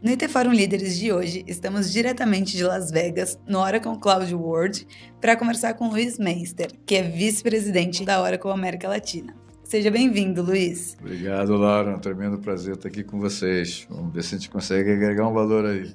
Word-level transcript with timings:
No 0.00 0.12
IT 0.12 0.28
Forum 0.28 0.52
Líderes 0.52 0.96
de 0.96 1.12
hoje, 1.12 1.44
estamos 1.48 1.92
diretamente 1.92 2.56
de 2.56 2.62
Las 2.62 2.92
Vegas, 2.92 3.36
no 3.48 3.58
Oracle 3.58 3.98
Cloud 3.98 4.32
World, 4.32 4.86
para 5.20 5.36
conversar 5.36 5.74
com 5.74 5.88
Luiz 5.88 6.20
Meister, 6.20 6.70
que 6.86 6.94
é 6.94 7.02
vice-presidente 7.02 8.04
da 8.04 8.22
Oracle 8.22 8.52
América 8.52 8.86
Latina. 8.86 9.34
Seja 9.64 9.90
bem-vindo, 9.90 10.40
Luiz. 10.40 10.96
Obrigado, 11.00 11.56
Laura. 11.56 11.96
Um 11.96 11.98
tremendo 11.98 12.38
prazer 12.38 12.76
estar 12.76 12.86
aqui 12.86 13.02
com 13.02 13.18
vocês. 13.18 13.88
Vamos 13.90 14.14
ver 14.14 14.22
se 14.22 14.36
a 14.36 14.38
gente 14.38 14.48
consegue 14.50 14.92
agregar 14.92 15.26
um 15.26 15.32
valor 15.32 15.66
aí. 15.66 15.92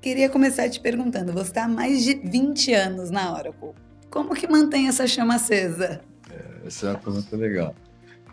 Queria 0.00 0.30
começar 0.30 0.68
te 0.70 0.78
perguntando, 0.78 1.32
você 1.32 1.50
está 1.50 1.64
há 1.64 1.68
mais 1.68 2.04
de 2.04 2.14
20 2.14 2.74
anos 2.74 3.10
na 3.10 3.32
Oracle. 3.32 3.70
Como 4.08 4.36
que 4.36 4.46
mantém 4.46 4.86
essa 4.86 5.04
chama 5.04 5.34
acesa? 5.34 6.00
É, 6.30 6.66
essa 6.68 6.86
é 6.86 6.90
uma 6.90 6.98
pergunta 7.00 7.36
legal. 7.36 7.74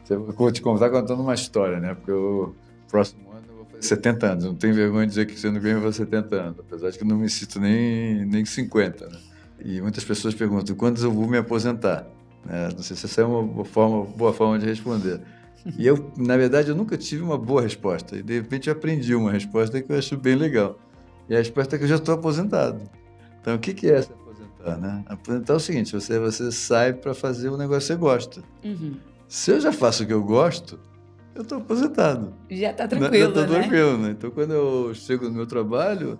Eu 0.08 0.32
vou 0.32 0.52
te 0.52 0.62
contar 0.62 0.92
contando 0.92 1.24
uma 1.24 1.34
história, 1.34 1.80
né? 1.80 1.96
Porque 1.96 2.12
o 2.12 2.54
próximo 2.88 3.33
70 3.80 4.26
anos. 4.26 4.44
Não 4.46 4.56
tenho 4.56 4.74
vergonha 4.74 5.06
de 5.06 5.10
dizer 5.10 5.26
que 5.26 5.40
sendo 5.40 5.66
eu 5.66 5.82
vou 5.82 5.92
70 5.92 6.36
anos, 6.36 6.60
apesar 6.60 6.90
de 6.90 6.98
que 6.98 7.04
não 7.04 7.18
me 7.18 7.30
sinto 7.30 7.60
nem, 7.60 8.26
nem 8.26 8.46
50. 8.46 9.08
Né? 9.08 9.18
E 9.64 9.82
muitas 9.82 10.04
pessoas 10.04 10.34
perguntam 10.34 10.76
quando 10.76 11.02
eu 11.02 11.12
vou 11.12 11.28
me 11.28 11.38
aposentar. 11.38 12.08
Né? 12.46 12.70
Não 12.76 12.84
sei 12.84 12.96
se 12.96 13.06
essa 13.06 13.22
é 13.22 13.26
uma 13.26 13.44
boa 13.44 13.66
forma, 13.66 14.06
boa 14.06 14.34
forma 14.34 14.60
de 14.60 14.66
responder. 14.66 15.22
E 15.78 15.88
eu, 15.88 16.12
na 16.18 16.36
verdade, 16.36 16.70
eu 16.70 16.76
nunca 16.76 16.98
tive 16.98 17.24
uma 17.24 17.38
boa 17.38 17.62
resposta. 17.62 18.18
E 18.18 18.22
de 18.22 18.34
repente 18.34 18.68
eu 18.68 18.74
aprendi 18.74 19.16
uma 19.16 19.32
resposta 19.32 19.82
que 19.82 19.92
eu 19.92 19.98
acho 19.98 20.18
bem 20.18 20.36
legal. 20.36 20.78
E 21.30 21.36
a 21.36 21.38
resposta 21.38 21.76
é 21.76 21.80
que 21.80 21.86
eu 21.86 21.90
já 21.90 21.96
estou 21.96 22.16
aposentado. 22.16 22.82
Então, 23.42 23.56
o 23.56 23.60
que, 23.60 23.74
que 23.74 23.90
é 23.90 24.02
se 24.02 24.12
aposentar? 24.12 24.78
Né? 24.78 25.04
Aposentar 25.06 25.54
é 25.54 25.56
o 25.56 25.60
seguinte: 25.60 25.94
você, 25.94 26.20
você 26.20 26.52
sai 26.52 26.94
para 26.94 27.14
fazer 27.14 27.50
o 27.50 27.58
negócio 27.58 27.82
que 27.82 27.94
você 27.94 27.96
gosta. 27.96 28.44
Uhum. 28.64 28.96
Se 29.28 29.52
eu 29.52 29.60
já 29.62 29.72
faço 29.72 30.04
o 30.04 30.06
que 30.06 30.14
eu 30.14 30.24
gosto, 30.24 30.80
eu 31.36 31.42
estou 31.42 31.58
aposentado. 31.58 32.34
Já 32.50 32.72
está 32.72 32.88
tranquilo, 32.88 33.18
Já 33.18 33.28
estou 33.28 33.44
né? 33.44 33.60
tranquilo, 33.60 33.98
né? 33.98 34.12
Então, 34.12 34.30
quando 34.32 34.54
eu 34.54 34.94
chego 34.94 35.26
no 35.26 35.32
meu 35.32 35.48
trabalho, 35.48 36.20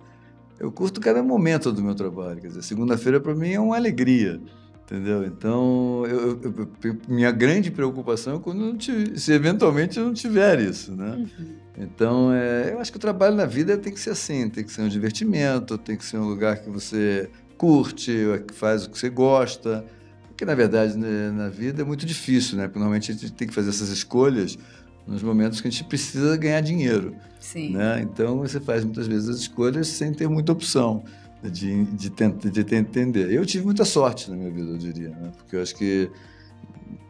eu 0.58 0.70
curto 0.72 1.00
cada 1.00 1.22
momento 1.22 1.72
do 1.72 1.82
meu 1.82 1.94
trabalho. 1.94 2.40
Quer 2.40 2.48
dizer, 2.48 2.62
segunda-feira 2.62 3.20
para 3.20 3.34
mim 3.34 3.52
é 3.52 3.60
uma 3.60 3.76
alegria, 3.76 4.40
entendeu? 4.82 5.24
Então, 5.24 6.04
eu, 6.06 6.40
eu, 6.42 6.68
eu, 6.84 6.96
minha 7.08 7.30
grande 7.30 7.70
preocupação 7.70 8.36
é 8.36 8.38
quando 8.38 8.76
tiver, 8.76 9.16
se 9.16 9.32
eventualmente 9.32 9.98
eu 9.98 10.06
não 10.06 10.14
tiver 10.14 10.60
isso, 10.60 10.94
né? 10.94 11.16
Uhum. 11.16 11.64
Então, 11.76 12.32
é, 12.32 12.72
eu 12.72 12.78
acho 12.78 12.90
que 12.90 12.98
o 12.98 13.00
trabalho 13.00 13.34
na 13.34 13.46
vida 13.46 13.76
tem 13.76 13.92
que 13.92 14.00
ser 14.00 14.10
assim, 14.10 14.48
tem 14.48 14.64
que 14.64 14.72
ser 14.72 14.82
um 14.82 14.88
divertimento, 14.88 15.76
tem 15.76 15.96
que 15.96 16.04
ser 16.04 16.18
um 16.18 16.28
lugar 16.28 16.58
que 16.58 16.70
você 16.70 17.28
curte, 17.56 18.12
que 18.46 18.54
faz 18.54 18.84
o 18.84 18.90
que 18.90 18.98
você 18.98 19.08
gosta. 19.08 19.84
Porque, 20.28 20.44
na 20.44 20.54
verdade, 20.54 20.96
né, 20.98 21.30
na 21.30 21.48
vida 21.48 21.82
é 21.82 21.84
muito 21.84 22.04
difícil, 22.04 22.56
né? 22.56 22.64
Porque 22.64 22.78
normalmente 22.78 23.10
a 23.10 23.14
gente 23.14 23.32
tem 23.32 23.46
que 23.46 23.54
fazer 23.54 23.70
essas 23.70 23.88
escolhas 23.88 24.58
nos 25.06 25.22
momentos 25.22 25.60
que 25.60 25.68
a 25.68 25.70
gente 25.70 25.84
precisa 25.84 26.36
ganhar 26.36 26.60
dinheiro. 26.60 27.14
Sim. 27.38 27.70
Né? 27.70 28.00
Então 28.02 28.38
você 28.38 28.58
faz 28.58 28.84
muitas 28.84 29.06
vezes 29.06 29.28
as 29.28 29.36
escolhas 29.36 29.88
sem 29.88 30.12
ter 30.12 30.28
muita 30.28 30.52
opção 30.52 31.04
de, 31.42 31.84
de, 31.84 32.10
de, 32.10 32.64
de 32.64 32.74
entender. 32.74 33.32
Eu 33.32 33.44
tive 33.44 33.64
muita 33.64 33.84
sorte 33.84 34.30
na 34.30 34.36
minha 34.36 34.50
vida, 34.50 34.70
eu 34.70 34.78
diria, 34.78 35.10
né? 35.10 35.32
porque 35.36 35.56
eu 35.56 35.62
acho 35.62 35.74
que 35.74 36.10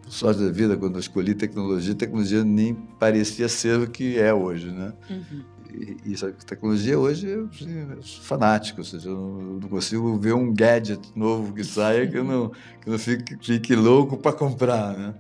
sorte 0.09 0.41
da 0.41 0.50
vida, 0.50 0.77
quando 0.77 0.95
eu 0.95 1.00
escolhi 1.00 1.34
tecnologia, 1.34 1.95
tecnologia 1.95 2.45
nem 2.45 2.75
parecia 2.75 3.48
ser 3.48 3.78
o 3.81 3.89
que 3.89 4.19
é 4.19 4.34
hoje. 4.34 4.70
Né? 4.70 4.92
Uhum. 5.09 5.42
E, 5.72 6.12
e 6.12 6.15
a 6.15 6.31
tecnologia 6.47 6.98
hoje 6.98 7.27
eu, 7.28 7.48
eu, 7.97 8.03
sou 8.03 8.22
fanático, 8.22 8.81
ou 8.81 8.84
seja, 8.84 9.09
eu 9.09 9.59
não 9.61 9.69
consigo 9.69 10.17
ver 10.19 10.34
um 10.34 10.53
gadget 10.53 11.00
novo 11.17 11.53
que 11.53 11.65
saia 11.65 12.06
que 12.06 12.17
eu 12.17 12.25
não, 12.25 12.48
que 12.48 12.89
eu 12.89 12.92
não 12.92 12.98
fique, 12.98 13.37
fique 13.41 13.75
louco 13.75 14.17
para 14.17 14.33
comprar. 14.33 14.97
Né? 14.97 15.15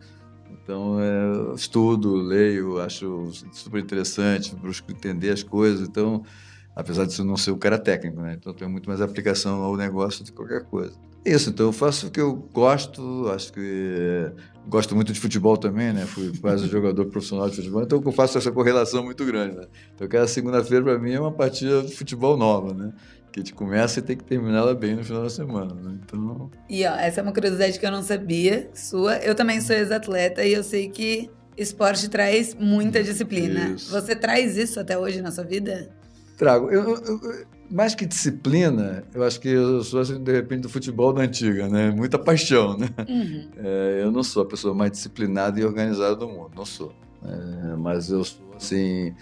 Então, 0.64 0.98
é, 0.98 1.54
estudo, 1.54 2.14
leio, 2.14 2.80
acho 2.80 3.30
super 3.52 3.78
interessante, 3.80 4.56
busco 4.56 4.90
entender 4.90 5.30
as 5.30 5.42
coisas. 5.42 5.86
Então, 5.86 6.24
apesar 6.74 7.06
eu 7.18 7.24
não 7.24 7.36
ser 7.36 7.50
um 7.50 7.58
cara 7.58 7.78
técnico, 7.78 8.20
né? 8.22 8.34
Então, 8.34 8.54
tenho 8.54 8.70
muito 8.70 8.88
mais 8.88 9.02
aplicação 9.02 9.62
ao 9.62 9.76
negócio 9.76 10.24
do 10.24 10.30
que 10.30 10.36
qualquer 10.36 10.64
coisa. 10.64 10.98
Isso, 11.24 11.48
então 11.48 11.66
eu 11.66 11.72
faço 11.72 12.08
o 12.08 12.10
que 12.10 12.20
eu 12.20 12.34
gosto, 12.52 13.30
acho 13.30 13.50
que 13.50 14.30
gosto 14.68 14.94
muito 14.94 15.10
de 15.10 15.18
futebol 15.18 15.56
também, 15.56 15.90
né? 15.90 16.04
Fui 16.04 16.30
quase 16.38 16.68
jogador 16.68 17.06
profissional 17.06 17.48
de 17.48 17.56
futebol, 17.56 17.82
então 17.82 18.02
eu 18.04 18.12
faço 18.12 18.36
essa 18.36 18.52
correlação 18.52 19.02
muito 19.02 19.24
grande, 19.24 19.56
né? 19.56 19.66
Então 19.94 20.06
cada 20.06 20.26
segunda-feira 20.28 20.84
para 20.84 20.98
mim 20.98 21.12
é 21.12 21.20
uma 21.20 21.32
partida 21.32 21.82
de 21.82 21.96
futebol 21.96 22.36
nova, 22.36 22.74
né? 22.74 22.92
Que 23.34 23.40
a 23.40 23.42
gente 23.42 23.52
começa 23.52 23.98
e 23.98 24.02
tem 24.02 24.16
que 24.16 24.22
terminá-la 24.22 24.74
bem 24.74 24.94
no 24.94 25.02
final 25.02 25.24
da 25.24 25.28
semana, 25.28 25.74
né? 25.74 25.98
Então... 26.04 26.48
E 26.70 26.86
ó, 26.86 26.94
essa 26.94 27.18
é 27.18 27.22
uma 27.22 27.32
curiosidade 27.32 27.80
que 27.80 27.84
eu 27.84 27.90
não 27.90 28.00
sabia, 28.00 28.70
sua. 28.72 29.16
Eu 29.16 29.34
também 29.34 29.60
sou 29.60 29.74
ex-atleta 29.74 30.44
e 30.44 30.52
eu 30.52 30.62
sei 30.62 30.88
que 30.88 31.28
esporte 31.56 32.08
traz 32.08 32.54
muita 32.54 33.02
disciplina. 33.02 33.70
Isso. 33.70 33.90
Você 33.90 34.14
traz 34.14 34.56
isso 34.56 34.78
até 34.78 34.96
hoje 34.96 35.20
na 35.20 35.32
sua 35.32 35.42
vida? 35.42 35.90
Trago. 36.38 36.70
Eu, 36.70 36.94
eu, 36.94 37.46
mais 37.68 37.92
que 37.96 38.06
disciplina, 38.06 39.02
eu 39.12 39.24
acho 39.24 39.40
que 39.40 39.48
eu 39.48 39.82
sou, 39.82 39.98
assim, 39.98 40.22
de 40.22 40.32
repente, 40.32 40.62
do 40.62 40.68
futebol 40.68 41.12
da 41.12 41.22
antiga, 41.22 41.68
né? 41.68 41.90
Muita 41.90 42.20
paixão, 42.20 42.78
né? 42.78 42.88
Uhum. 43.08 43.48
É, 43.56 44.00
eu 44.04 44.12
não 44.12 44.22
sou 44.22 44.44
a 44.44 44.46
pessoa 44.46 44.72
mais 44.72 44.92
disciplinada 44.92 45.58
e 45.58 45.64
organizada 45.64 46.14
do 46.14 46.28
mundo, 46.28 46.52
não 46.54 46.64
sou. 46.64 46.94
É, 47.24 47.74
mas 47.74 48.10
eu 48.10 48.22
sou, 48.22 48.54
assim, 48.56 49.12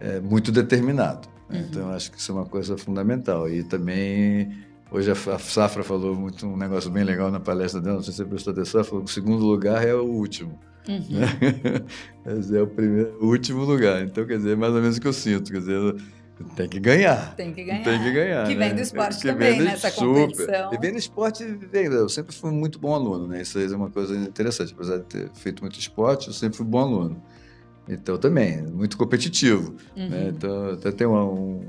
é, 0.00 0.20
muito 0.20 0.50
determinado. 0.50 1.28
Uhum. 1.50 1.58
Então, 1.58 1.90
acho 1.90 2.10
que 2.10 2.18
isso 2.18 2.32
é 2.32 2.34
uma 2.34 2.46
coisa 2.46 2.76
fundamental. 2.76 3.48
E 3.48 3.62
também, 3.62 4.52
hoje 4.90 5.10
a 5.10 5.38
Safra 5.38 5.82
falou 5.82 6.14
muito 6.14 6.46
um 6.46 6.56
negócio 6.56 6.90
bem 6.90 7.04
legal 7.04 7.30
na 7.30 7.40
palestra 7.40 7.80
dela, 7.80 7.96
não 7.96 8.02
sei 8.02 8.12
se 8.12 8.18
você 8.18 8.24
prestou 8.24 8.52
atenção, 8.52 8.84
falou 8.84 9.04
que 9.04 9.10
o 9.10 9.14
segundo 9.14 9.44
lugar 9.44 9.86
é 9.86 9.94
o 9.94 10.04
último. 10.04 10.58
Uhum. 10.88 11.04
Né? 11.10 11.26
é 12.58 12.62
o, 12.62 12.66
primeiro, 12.66 13.16
o 13.20 13.26
último 13.26 13.64
lugar. 13.64 14.02
Então, 14.02 14.26
quer 14.26 14.38
dizer, 14.38 14.52
é 14.52 14.56
mais 14.56 14.74
ou 14.74 14.80
menos 14.80 14.96
o 14.96 15.00
que 15.00 15.08
eu 15.08 15.12
sinto. 15.12 15.52
Quer 15.52 15.58
dizer, 15.60 15.96
tem 16.54 16.68
que 16.68 16.78
ganhar. 16.78 17.34
Tem 17.34 17.52
que 17.52 17.64
ganhar. 17.64 17.84
Tem 17.84 18.02
que 18.02 18.12
ganhar. 18.12 18.46
Que 18.46 18.54
vem 18.54 18.70
do 18.70 18.76
né? 18.76 18.82
esporte 18.82 19.22
também, 19.22 19.60
nessa 19.60 19.90
super. 19.90 20.28
competição. 20.28 20.72
E 20.72 20.78
vem 20.78 20.92
do 20.92 20.98
esporte, 20.98 21.44
vem, 21.44 21.86
eu 21.86 22.08
sempre 22.08 22.34
fui 22.34 22.52
muito 22.52 22.78
bom 22.78 22.94
aluno, 22.94 23.26
né? 23.26 23.42
Isso 23.42 23.58
aí 23.58 23.70
é 23.70 23.76
uma 23.76 23.90
coisa 23.90 24.16
interessante. 24.16 24.72
Apesar 24.72 24.98
de 24.98 25.04
ter 25.04 25.30
feito 25.34 25.62
muito 25.62 25.78
esporte, 25.78 26.28
eu 26.28 26.32
sempre 26.32 26.56
fui 26.56 26.66
bom 26.66 26.78
aluno. 26.78 27.20
Então, 27.88 28.18
também, 28.18 28.62
muito 28.62 28.96
competitivo. 28.96 29.74
Né? 29.96 30.04
Uhum. 30.04 30.08
Né? 30.10 30.28
Então, 30.28 30.70
até 30.70 30.92
tem 30.92 31.06
um, 31.06 31.16
um, 31.16 31.60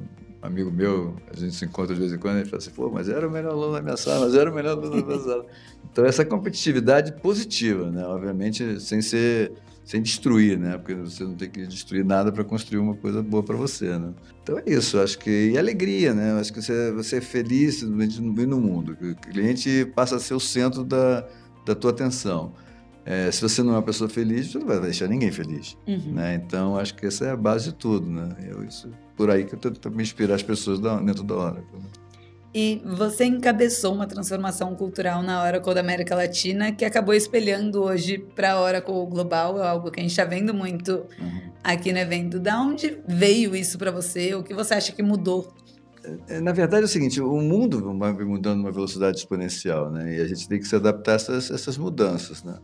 amigo 0.41 0.72
meu, 0.72 1.16
a 1.31 1.35
gente 1.40 1.56
se 1.56 1.66
encontra 1.66 1.94
de 1.94 2.00
vez 2.02 2.13
em 2.13 2.18
quando, 2.18 2.38
ele 2.38 2.46
fala 2.46 2.57
assim, 2.57 2.72
pô, 2.72 2.90
mas 2.90 3.09
era 3.09 3.28
o 3.28 3.31
melhor 3.31 3.52
aluno 3.53 3.74
da 3.74 3.81
minha 3.81 3.97
sala, 3.97 4.25
mas 4.25 4.35
era 4.35 4.52
o 4.52 4.53
melhor 4.53 4.78
aluno 4.78 5.02
da 5.02 5.07
minha 5.07 5.19
sala. 5.19 5.46
Então, 5.91 6.06
essa 6.06 6.25
competitividade 6.25 7.13
positiva, 7.13 7.90
né? 7.90 8.06
Obviamente, 8.06 8.80
sem 8.80 9.02
ser 9.02 9.52
sem 9.90 10.03
destruir, 10.03 10.56
né? 10.56 10.78
Porque 10.78 10.94
você 10.94 11.24
não 11.24 11.34
tem 11.34 11.50
que 11.50 11.66
destruir 11.66 12.06
nada 12.06 12.31
para 12.31 12.44
construir 12.44 12.78
uma 12.78 12.94
coisa 12.94 13.24
boa 13.24 13.41
para 13.41 13.57
você, 13.57 13.97
né? 13.97 14.13
Então 14.44 14.59
é 14.59 14.63
isso, 14.68 15.00
acho 15.00 15.18
que 15.18 15.50
e 15.50 15.57
alegria, 15.57 16.13
né? 16.13 16.40
Acho 16.40 16.53
que 16.53 16.62
você, 16.62 16.91
você 16.91 17.16
é 17.16 17.22
feliz 17.22 17.81
no, 17.81 17.97
no 17.97 18.62
mundo, 18.62 18.96
o 19.01 19.16
cliente 19.16 19.91
passa 19.96 20.18
a 20.18 20.19
ser 20.19 20.36
o 20.36 20.40
centro 20.40 20.84
da, 20.84 21.28
da 21.66 21.74
tua 21.74 21.90
atenção. 21.90 22.53
É, 23.09 23.31
se 23.31 23.41
você 23.41 23.63
não 23.63 23.73
é 23.73 23.77
uma 23.77 23.81
pessoa 23.81 24.07
feliz, 24.07 24.51
você 24.51 24.59
não 24.59 24.67
vai 24.67 24.79
deixar 24.79 25.07
ninguém 25.07 25.31
feliz. 25.31 25.75
Uhum. 25.87 26.13
Né? 26.13 26.35
Então, 26.35 26.77
acho 26.77 26.93
que 26.93 27.07
essa 27.07 27.25
é 27.25 27.31
a 27.31 27.35
base 27.35 27.71
de 27.71 27.73
tudo. 27.73 28.07
Né? 28.07 28.35
Eu, 28.47 28.63
isso, 28.63 28.87
por 29.17 29.31
aí 29.31 29.45
que 29.45 29.55
eu 29.55 29.57
tento 29.57 29.89
me 29.89 30.03
inspirar 30.03 30.35
as 30.35 30.43
pessoas 30.43 30.79
da, 30.79 30.99
dentro 30.99 31.23
da 31.23 31.35
Oracle. 31.35 31.65
Né? 31.73 31.85
E 32.53 32.83
você 32.85 33.25
encabeçou 33.25 33.95
uma 33.95 34.05
transformação 34.05 34.75
cultural 34.75 35.23
na 35.23 35.43
Oracle 35.43 35.73
da 35.73 35.79
América 35.79 36.13
Latina 36.13 36.71
que 36.71 36.85
acabou 36.85 37.15
espelhando 37.15 37.81
hoje 37.81 38.19
para 38.19 38.51
a 38.51 38.61
Oracle 38.61 39.07
Global, 39.07 39.59
é 39.59 39.67
algo 39.67 39.89
que 39.89 39.99
a 39.99 40.03
gente 40.03 40.11
está 40.11 40.25
vendo 40.25 40.53
muito 40.53 41.03
uhum. 41.19 41.51
aqui 41.63 41.91
no 41.91 41.97
evento. 41.97 42.39
Da 42.39 42.61
onde 42.61 42.99
veio 43.07 43.55
isso 43.55 43.79
para 43.79 43.89
você? 43.89 44.35
O 44.35 44.43
que 44.43 44.53
você 44.53 44.75
acha 44.75 44.91
que 44.91 45.01
mudou 45.01 45.51
é, 46.03 46.37
é, 46.37 46.41
na 46.41 46.51
verdade 46.51 46.83
é 46.83 46.85
o 46.85 46.87
seguinte, 46.87 47.19
o 47.19 47.41
mundo 47.41 47.97
vai 47.97 48.13
mudando 48.13 48.59
numa 48.59 48.71
velocidade 48.71 49.17
exponencial, 49.17 49.91
né? 49.91 50.15
E 50.15 50.21
a 50.21 50.27
gente 50.27 50.47
tem 50.47 50.59
que 50.59 50.67
se 50.67 50.75
adaptar 50.75 51.13
a 51.13 51.15
essas, 51.15 51.51
essas 51.51 51.77
mudanças, 51.77 52.44
né? 52.44 52.57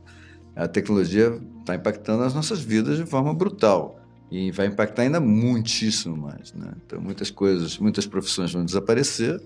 A 0.56 0.68
tecnologia 0.68 1.40
está 1.60 1.76
impactando 1.76 2.24
as 2.24 2.34
nossas 2.34 2.60
vidas 2.62 2.98
de 2.98 3.06
forma 3.06 3.34
brutal 3.34 4.00
e 4.32 4.52
vai 4.52 4.68
impactar 4.68 5.04
ainda 5.04 5.20
muitíssimo 5.20 6.16
mais. 6.16 6.54
Né? 6.54 6.72
Então, 6.86 7.02
muitas 7.02 7.30
coisas, 7.30 7.78
muitas 7.78 8.06
profissões 8.06 8.52
vão 8.54 8.64
desaparecer, 8.64 9.42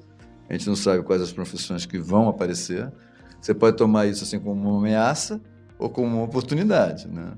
a 0.49 0.53
gente 0.53 0.67
não 0.67 0.75
sabe 0.75 1.03
quais 1.03 1.21
as 1.21 1.31
profissões 1.31 1.85
que 1.85 1.99
vão 1.99 2.27
aparecer. 2.27 2.91
Você 3.39 3.53
pode 3.53 3.77
tomar 3.77 4.07
isso 4.07 4.23
assim 4.23 4.39
como 4.39 4.69
uma 4.69 4.79
ameaça 4.79 5.39
ou 5.77 5.89
como 5.89 6.07
uma 6.07 6.23
oportunidade. 6.23 7.07
Né? 7.07 7.33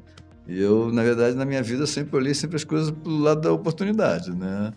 E 0.47 0.59
eu, 0.59 0.91
na 0.91 1.03
verdade, 1.03 1.35
na 1.35 1.45
minha 1.45 1.61
vida, 1.61 1.85
sempre 1.85 2.15
olhei 2.15 2.33
sempre 2.33 2.55
as 2.55 2.63
coisas 2.63 2.89
pelo 2.91 3.19
lado 3.19 3.41
da 3.41 3.51
oportunidade. 3.51 4.31
Né? 4.31 4.71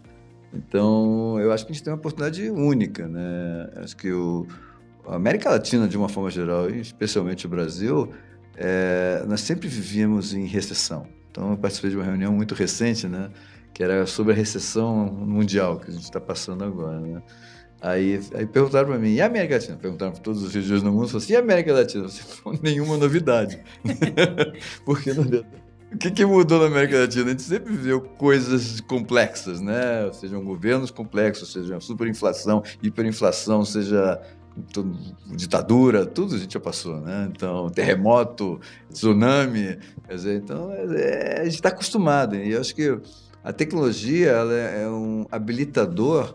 Então, 0.53 1.39
eu 1.41 1.53
acho 1.53 1.65
que 1.65 1.73
a 1.73 1.75
gente 1.75 1.85
tem 1.85 1.93
uma 1.93 1.99
oportunidade 1.99 2.51
única. 2.51 3.07
Né? 3.07 3.71
Acho 3.77 3.97
que 3.97 4.13
o, 4.13 4.47
a 5.07 5.15
América 5.15 5.51
Latina, 5.51 5.87
de 5.87 5.97
uma 5.97 6.09
forma 6.09 6.31
geral, 6.31 6.69
e 6.69 6.81
especialmente 6.81 7.47
o 7.47 7.49
Brasil, 7.49 8.11
é, 8.57 9.25
nós 9.27 9.41
sempre 9.41 9.69
vivíamos 9.69 10.35
em 10.35 10.47
recessão. 10.47 11.07
Então, 11.31 11.51
eu 11.51 11.57
participei 11.57 11.91
de 11.91 11.97
uma 11.97 12.05
reunião 12.05 12.33
muito 12.33 12.55
recente, 12.55 13.09
né, 13.09 13.31
que 13.73 13.83
era 13.83 14.07
sobre 14.07 14.33
a 14.33 14.37
recessão 14.37 15.07
mundial 15.07 15.81
que 15.81 15.91
a 15.91 15.93
gente 15.93 16.05
está 16.05 16.21
passando 16.21 16.63
agora. 16.63 17.01
Né? 17.01 17.23
Aí, 17.81 18.21
aí 18.35 18.47
perguntaram 18.47 18.89
para 18.89 18.99
mim, 18.99 19.15
e 19.15 19.21
a 19.21 19.27
América 19.27 19.55
Latina? 19.55 19.77
Perguntaram 19.77 20.13
para 20.13 20.21
todos 20.21 20.43
os 20.43 20.55
regiões 20.55 20.83
do 20.83 20.93
mundo, 20.93 21.17
assim, 21.17 21.33
e 21.33 21.37
a 21.37 21.41
América 21.41 21.73
Latina? 21.73 22.05
Você 22.05 22.23
falou, 22.23 22.59
nenhuma 22.63 22.97
novidade. 22.97 23.61
Porque, 24.87 25.13
na 25.13 25.23
verdade, 25.23 25.47
o 25.93 25.99
que, 25.99 26.11
que, 26.11 26.25
mudou 26.25 26.61
na 26.61 26.67
América 26.67 26.99
Latina? 27.01 27.27
A 27.27 27.29
gente 27.31 27.43
sempre 27.43 27.73
viveu 27.73 28.01
coisas 28.01 28.81
complexas, 28.81 29.61
né? 29.61 30.11
Sejam 30.13 30.43
governos 30.43 30.91
complexos, 30.91 31.53
seja 31.53 31.79
superinflação, 31.79 32.63
hiperinflação, 32.83 33.65
seja 33.65 34.21
ditadura, 35.35 36.07
tudo 36.07 36.35
a 36.35 36.39
gente 36.39 36.55
já 36.55 36.61
passou, 36.61 37.01
né? 37.01 37.29
Então, 37.35 37.69
terremoto, 37.71 38.61
tsunami, 38.93 39.79
quer 40.07 40.15
dizer, 40.15 40.37
então 40.37 40.73
é, 40.73 41.41
a 41.41 41.45
gente 41.45 41.57
está 41.57 41.71
acostumado. 41.71 42.37
E 42.37 42.53
eu 42.53 42.61
acho 42.61 42.75
que 42.75 42.99
a 43.43 43.53
tecnologia 43.53 44.31
ela 44.31 44.55
é, 44.55 44.83
é 44.85 44.89
um 44.89 45.27
habilitador 45.31 46.35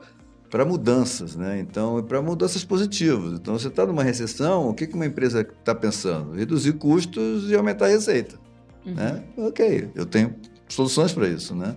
para 0.49 0.65
mudanças, 0.65 1.35
né? 1.35 1.59
Então, 1.59 2.03
para 2.03 2.21
mudanças 2.21 2.63
positivas. 2.63 3.39
Então, 3.39 3.57
você 3.57 3.67
está 3.67 3.85
numa 3.85 4.03
recessão, 4.03 4.69
o 4.69 4.73
que, 4.73 4.87
que 4.87 4.95
uma 4.95 5.05
empresa 5.05 5.41
está 5.41 5.73
pensando? 5.75 6.33
Reduzir 6.33 6.73
custos 6.73 7.49
e 7.49 7.55
aumentar 7.55 7.85
a 7.85 7.89
receita. 7.89 8.37
Uhum. 8.85 8.95
Né? 8.95 9.23
Ok, 9.37 9.89
eu 9.93 10.05
tenho 10.05 10.35
soluções 10.67 11.13
para 11.13 11.27
isso, 11.27 11.55
né? 11.55 11.75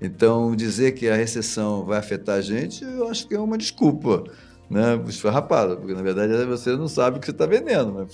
Então, 0.00 0.54
dizer 0.54 0.92
que 0.92 1.08
a 1.08 1.16
recessão 1.16 1.84
vai 1.84 1.98
afetar 1.98 2.36
a 2.36 2.40
gente, 2.40 2.84
eu 2.84 3.08
acho 3.08 3.26
que 3.26 3.34
é 3.34 3.40
uma 3.40 3.58
desculpa 3.58 4.24
né, 4.70 5.00
esfarrapada, 5.08 5.76
porque 5.76 5.94
na 5.94 6.02
verdade 6.02 6.32
você 6.44 6.76
não 6.76 6.88
sabe 6.88 7.16
o 7.16 7.20
que 7.20 7.26
você 7.26 7.32
está 7.32 7.46
vendendo. 7.46 8.06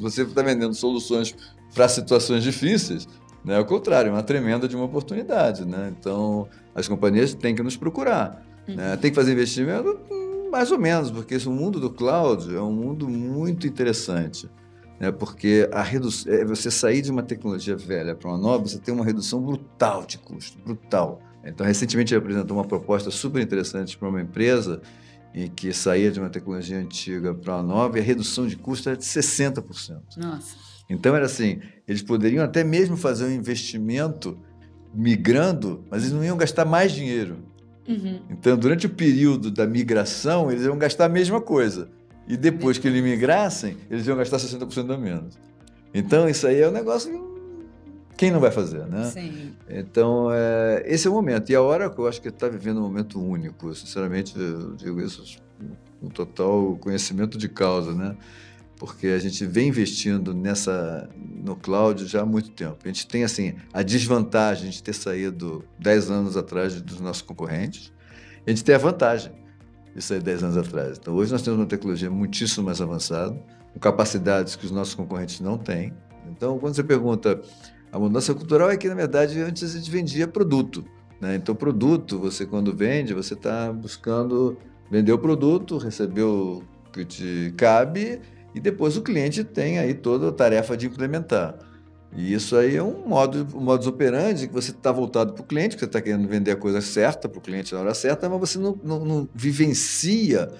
Você 0.00 0.22
está 0.22 0.42
vendendo 0.42 0.74
soluções 0.74 1.34
para 1.74 1.88
situações 1.88 2.42
difíceis, 2.42 3.08
né? 3.44 3.56
ao 3.56 3.64
contrário, 3.64 4.10
é 4.10 4.12
uma 4.12 4.22
tremenda 4.22 4.68
de 4.68 4.76
uma 4.76 4.84
oportunidade. 4.84 5.64
Né? 5.64 5.92
Então, 5.98 6.48
as 6.74 6.86
companhias 6.86 7.34
têm 7.34 7.54
que 7.54 7.62
nos 7.62 7.76
procurar. 7.76 8.44
Uhum. 8.68 8.76
Né? 8.76 8.96
Tem 8.96 9.10
que 9.10 9.14
fazer 9.14 9.32
investimento? 9.32 9.98
Mais 10.50 10.70
ou 10.70 10.78
menos, 10.78 11.10
porque 11.10 11.34
esse, 11.34 11.48
o 11.48 11.52
mundo 11.52 11.80
do 11.80 11.90
cloud 11.90 12.54
é 12.54 12.60
um 12.60 12.72
mundo 12.72 13.08
muito 13.08 13.66
interessante. 13.66 14.48
Né? 15.00 15.10
Porque 15.10 15.68
a 15.72 15.82
redução, 15.82 16.32
é 16.32 16.44
você 16.44 16.70
sair 16.70 17.00
de 17.00 17.10
uma 17.10 17.22
tecnologia 17.22 17.74
velha 17.74 18.14
para 18.14 18.28
uma 18.28 18.38
nova, 18.38 18.68
você 18.68 18.78
tem 18.78 18.94
uma 18.94 19.04
redução 19.04 19.40
brutal 19.40 20.04
de 20.04 20.18
custo, 20.18 20.58
brutal. 20.62 21.20
Então, 21.44 21.66
recentemente, 21.66 22.14
eu 22.14 22.20
apresentou 22.20 22.56
uma 22.56 22.64
proposta 22.64 23.10
super 23.10 23.42
interessante 23.42 23.98
para 23.98 24.08
uma 24.08 24.20
empresa 24.20 24.80
em 25.34 25.48
que 25.48 25.72
saía 25.72 26.10
de 26.10 26.20
uma 26.20 26.28
tecnologia 26.28 26.78
antiga 26.78 27.34
para 27.34 27.54
uma 27.56 27.62
nova 27.62 27.98
e 27.98 28.00
a 28.00 28.04
redução 28.04 28.46
de 28.46 28.56
custo 28.56 28.88
era 28.88 28.98
de 28.98 29.04
60%. 29.04 30.00
Nossa. 30.16 30.56
Então 30.88 31.14
era 31.14 31.24
assim, 31.24 31.60
eles 31.88 32.02
poderiam 32.02 32.44
até 32.44 32.62
mesmo 32.62 32.96
fazer 32.96 33.24
um 33.24 33.30
investimento 33.30 34.38
migrando, 34.94 35.84
mas 35.90 36.02
eles 36.02 36.12
não 36.12 36.22
iam 36.22 36.36
gastar 36.36 36.64
mais 36.64 36.92
dinheiro. 36.92 37.38
Uhum. 37.88 38.20
Então, 38.30 38.56
durante 38.56 38.86
o 38.86 38.90
período 38.90 39.50
da 39.50 39.66
migração, 39.66 40.50
eles 40.50 40.64
iam 40.64 40.78
gastar 40.78 41.06
a 41.06 41.08
mesma 41.08 41.40
coisa. 41.40 41.90
E 42.28 42.36
depois 42.36 42.78
que 42.78 42.86
eles 42.86 43.02
migrassem, 43.02 43.76
eles 43.90 44.06
iam 44.06 44.16
gastar 44.16 44.36
60% 44.36 44.92
a 44.92 44.98
menos. 44.98 45.38
Então, 45.92 46.28
isso 46.28 46.46
aí 46.46 46.60
é 46.60 46.68
um 46.68 46.72
negócio 46.72 47.31
quem 48.16 48.30
não 48.30 48.40
vai 48.40 48.50
fazer, 48.50 48.86
né? 48.86 49.04
Sim. 49.04 49.54
Então, 49.68 50.28
é, 50.32 50.82
esse 50.86 51.06
é 51.06 51.10
o 51.10 51.14
momento. 51.14 51.50
E 51.50 51.54
a 51.54 51.62
Oracle, 51.62 52.02
eu 52.02 52.08
acho 52.08 52.20
que 52.20 52.28
está 52.28 52.48
vivendo 52.48 52.78
um 52.78 52.82
momento 52.82 53.20
único. 53.20 53.74
Sinceramente, 53.74 54.38
eu 54.38 54.74
digo 54.74 55.00
isso 55.00 55.38
com 56.00 56.08
total 56.08 56.76
conhecimento 56.76 57.38
de 57.38 57.48
causa, 57.48 57.94
né? 57.94 58.16
Porque 58.76 59.08
a 59.08 59.18
gente 59.18 59.46
vem 59.46 59.68
investindo 59.68 60.34
nessa 60.34 61.08
no 61.16 61.54
cloud 61.54 62.06
já 62.06 62.22
há 62.22 62.26
muito 62.26 62.50
tempo. 62.50 62.78
A 62.84 62.88
gente 62.88 63.06
tem, 63.06 63.22
assim, 63.22 63.54
a 63.72 63.82
desvantagem 63.82 64.70
de 64.70 64.82
ter 64.82 64.92
saído 64.92 65.64
10 65.78 66.10
anos 66.10 66.36
atrás 66.36 66.80
dos 66.80 67.00
nossos 67.00 67.22
concorrentes. 67.22 67.92
A 68.44 68.50
gente 68.50 68.64
tem 68.64 68.74
a 68.74 68.78
vantagem 68.78 69.32
de 69.94 70.02
sair 70.02 70.20
10 70.20 70.42
anos 70.42 70.56
atrás. 70.56 70.98
Então, 70.98 71.14
hoje 71.14 71.30
nós 71.30 71.42
temos 71.42 71.60
uma 71.60 71.66
tecnologia 71.66 72.10
muitíssimo 72.10 72.66
mais 72.66 72.80
avançada, 72.80 73.40
com 73.72 73.78
capacidades 73.78 74.56
que 74.56 74.64
os 74.66 74.72
nossos 74.72 74.94
concorrentes 74.94 75.40
não 75.40 75.56
têm. 75.56 75.92
Então, 76.30 76.58
quando 76.58 76.74
você 76.74 76.82
pergunta 76.82 77.40
a 77.92 77.98
mudança 77.98 78.34
cultural 78.34 78.70
é 78.70 78.76
que, 78.76 78.88
na 78.88 78.94
verdade, 78.94 79.38
antes 79.38 79.62
a 79.62 79.78
gente 79.78 79.90
vendia 79.90 80.26
produto. 80.26 80.82
Né? 81.20 81.36
Então, 81.36 81.54
produto, 81.54 82.18
você 82.18 82.46
quando 82.46 82.74
vende, 82.74 83.12
você 83.12 83.34
está 83.34 83.70
buscando 83.70 84.56
vender 84.90 85.12
o 85.12 85.18
produto, 85.18 85.76
receber 85.76 86.22
o 86.22 86.62
que 86.90 87.04
te 87.04 87.54
cabe 87.56 88.20
e 88.54 88.60
depois 88.60 88.96
o 88.96 89.02
cliente 89.02 89.44
tem 89.44 89.78
aí 89.78 89.94
toda 89.94 90.28
a 90.28 90.32
tarefa 90.32 90.76
de 90.76 90.86
implementar. 90.86 91.58
E 92.14 92.32
isso 92.32 92.56
aí 92.56 92.76
é 92.76 92.82
um 92.82 93.06
modo, 93.06 93.46
um 93.54 93.60
modus 93.60 93.86
operandi 93.86 94.46
que 94.46 94.52
você 94.52 94.70
está 94.70 94.90
voltado 94.90 95.32
para 95.32 95.42
o 95.42 95.46
cliente, 95.46 95.76
que 95.76 95.80
você 95.80 95.86
está 95.86 96.00
querendo 96.00 96.26
vender 96.28 96.50
a 96.50 96.56
coisa 96.56 96.80
certa 96.80 97.28
para 97.28 97.38
o 97.38 97.42
cliente 97.42 97.74
na 97.74 97.80
hora 97.80 97.94
certa, 97.94 98.28
mas 98.28 98.40
você 98.40 98.58
não, 98.58 98.78
não, 98.82 99.04
não, 99.04 99.28
vivencia 99.34 100.50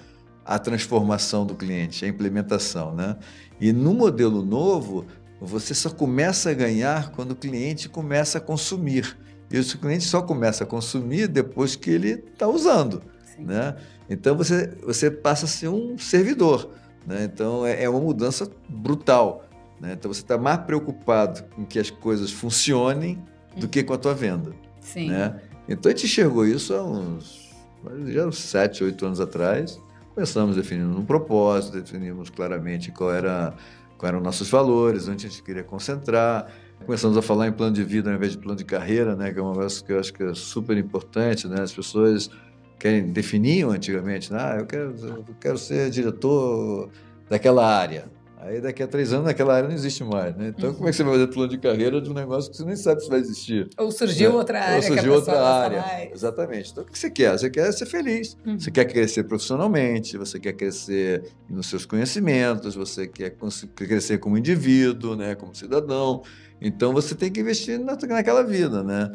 a 0.45 0.57
transformação 0.57 1.45
do 1.45 1.55
cliente, 1.55 2.05
a 2.05 2.07
implementação. 2.07 2.93
Né? 2.95 3.15
E 3.61 3.71
no 3.71 3.93
modelo 3.93 4.43
novo, 4.43 5.05
você 5.45 5.73
só 5.73 5.89
começa 5.89 6.49
a 6.49 6.53
ganhar 6.53 7.11
quando 7.11 7.31
o 7.31 7.35
cliente 7.35 7.89
começa 7.89 8.37
a 8.37 8.41
consumir. 8.41 9.17
E 9.51 9.59
o 9.59 9.77
cliente 9.77 10.05
só 10.05 10.21
começa 10.21 10.63
a 10.63 10.67
consumir 10.67 11.27
depois 11.27 11.75
que 11.75 11.89
ele 11.89 12.11
está 12.11 12.47
usando. 12.47 13.03
Né? 13.37 13.75
Então 14.09 14.35
você, 14.35 14.75
você 14.83 15.11
passa 15.11 15.45
a 15.45 15.47
ser 15.47 15.67
um 15.67 15.97
servidor. 15.97 16.71
Né? 17.05 17.25
Então 17.25 17.65
é, 17.65 17.83
é 17.83 17.89
uma 17.89 17.99
mudança 17.99 18.49
brutal. 18.67 19.45
Né? 19.79 19.93
Então 19.93 20.11
você 20.11 20.21
está 20.21 20.37
mais 20.37 20.59
preocupado 20.59 21.43
com 21.55 21.65
que 21.65 21.77
as 21.77 21.89
coisas 21.89 22.31
funcionem 22.31 23.21
do 23.55 23.67
que 23.67 23.83
com 23.83 23.93
a 23.93 23.97
tua 23.97 24.13
venda. 24.13 24.53
Sim. 24.81 25.09
Né? 25.09 25.39
Então 25.67 25.91
a 25.91 25.95
gente 25.95 26.05
enxergou 26.05 26.45
isso 26.45 26.73
há 26.73 26.83
uns, 26.83 27.51
já 28.07 28.25
uns 28.25 28.39
7, 28.39 28.83
8 28.83 29.05
anos 29.05 29.19
atrás. 29.19 29.79
Começamos 30.15 30.55
definindo 30.55 30.97
um 30.97 31.05
propósito, 31.05 31.81
definimos 31.81 32.29
claramente 32.29 32.91
qual 32.91 33.11
era 33.11 33.53
quais 33.97 34.13
eram 34.13 34.23
nossos 34.23 34.49
valores, 34.49 35.07
onde 35.07 35.25
a 35.25 35.29
gente 35.29 35.43
queria 35.43 35.63
concentrar. 35.63 36.47
Começamos 36.85 37.17
a 37.17 37.21
falar 37.21 37.47
em 37.47 37.51
plano 37.51 37.73
de 37.73 37.83
vida 37.83 38.09
ao 38.09 38.15
invés 38.15 38.33
de 38.33 38.37
plano 38.37 38.57
de 38.57 38.65
carreira, 38.65 39.15
né, 39.15 39.31
que 39.31 39.39
é 39.39 39.41
uma 39.41 39.53
coisa 39.53 39.83
que 39.83 39.91
eu 39.91 39.99
acho 39.99 40.13
que 40.13 40.23
é 40.23 40.33
super 40.33 40.77
importante. 40.77 41.47
Né? 41.47 41.61
As 41.61 41.71
pessoas 41.71 42.29
querem, 42.77 43.11
definiam 43.11 43.71
antigamente, 43.71 44.31
né? 44.31 44.39
ah, 44.41 44.57
eu 44.59 44.65
quero, 44.65 44.95
eu 45.01 45.25
quero 45.39 45.57
ser 45.57 45.89
diretor 45.89 46.89
daquela 47.29 47.65
área. 47.65 48.05
Aí 48.45 48.59
daqui 48.59 48.83
a 48.83 48.87
três 48.87 49.13
anos 49.13 49.27
aquela 49.27 49.55
área 49.55 49.69
não 49.69 49.75
existe 49.75 50.03
mais, 50.03 50.35
né? 50.35 50.49
Então 50.49 50.69
uhum. 50.69 50.75
como 50.75 50.89
é 50.89 50.91
que 50.91 50.97
você 50.97 51.03
vai 51.03 51.13
fazer 51.13 51.27
plano 51.27 51.49
de 51.49 51.57
carreira 51.57 52.01
de 52.01 52.09
um 52.09 52.13
negócio 52.13 52.51
que 52.51 52.57
você 52.57 52.65
nem 52.65 52.75
sabe 52.75 53.01
se 53.01 53.09
vai 53.09 53.19
existir? 53.19 53.69
Ou 53.77 53.89
surgiu 53.89 54.31
né? 54.31 54.35
outra 54.35 54.61
área. 54.61 54.75
Ou 54.75 54.81
surgiu 54.81 55.13
outra 55.13 55.41
área. 55.41 55.81
Mais. 55.81 56.11
Exatamente. 56.11 56.71
Então 56.71 56.83
o 56.83 56.87
que 56.87 56.99
você 56.99 57.09
quer? 57.09 57.31
Você 57.37 57.49
quer 57.49 57.71
ser 57.71 57.85
feliz. 57.85 58.37
Uhum. 58.45 58.59
Você 58.59 58.69
quer 58.69 58.83
crescer 58.85 59.23
profissionalmente, 59.23 60.17
você 60.17 60.39
quer 60.39 60.53
crescer 60.53 61.23
nos 61.49 61.67
seus 61.67 61.85
conhecimentos, 61.85 62.75
você 62.75 63.07
quer 63.07 63.35
crescer 63.75 64.17
como 64.17 64.37
indivíduo, 64.37 65.15
né? 65.15 65.35
Como 65.35 65.55
cidadão. 65.55 66.21
Então 66.61 66.91
você 66.91 67.15
tem 67.15 67.31
que 67.31 67.39
investir 67.39 67.79
naquela 67.79 68.43
vida, 68.43 68.83
né? 68.83 69.09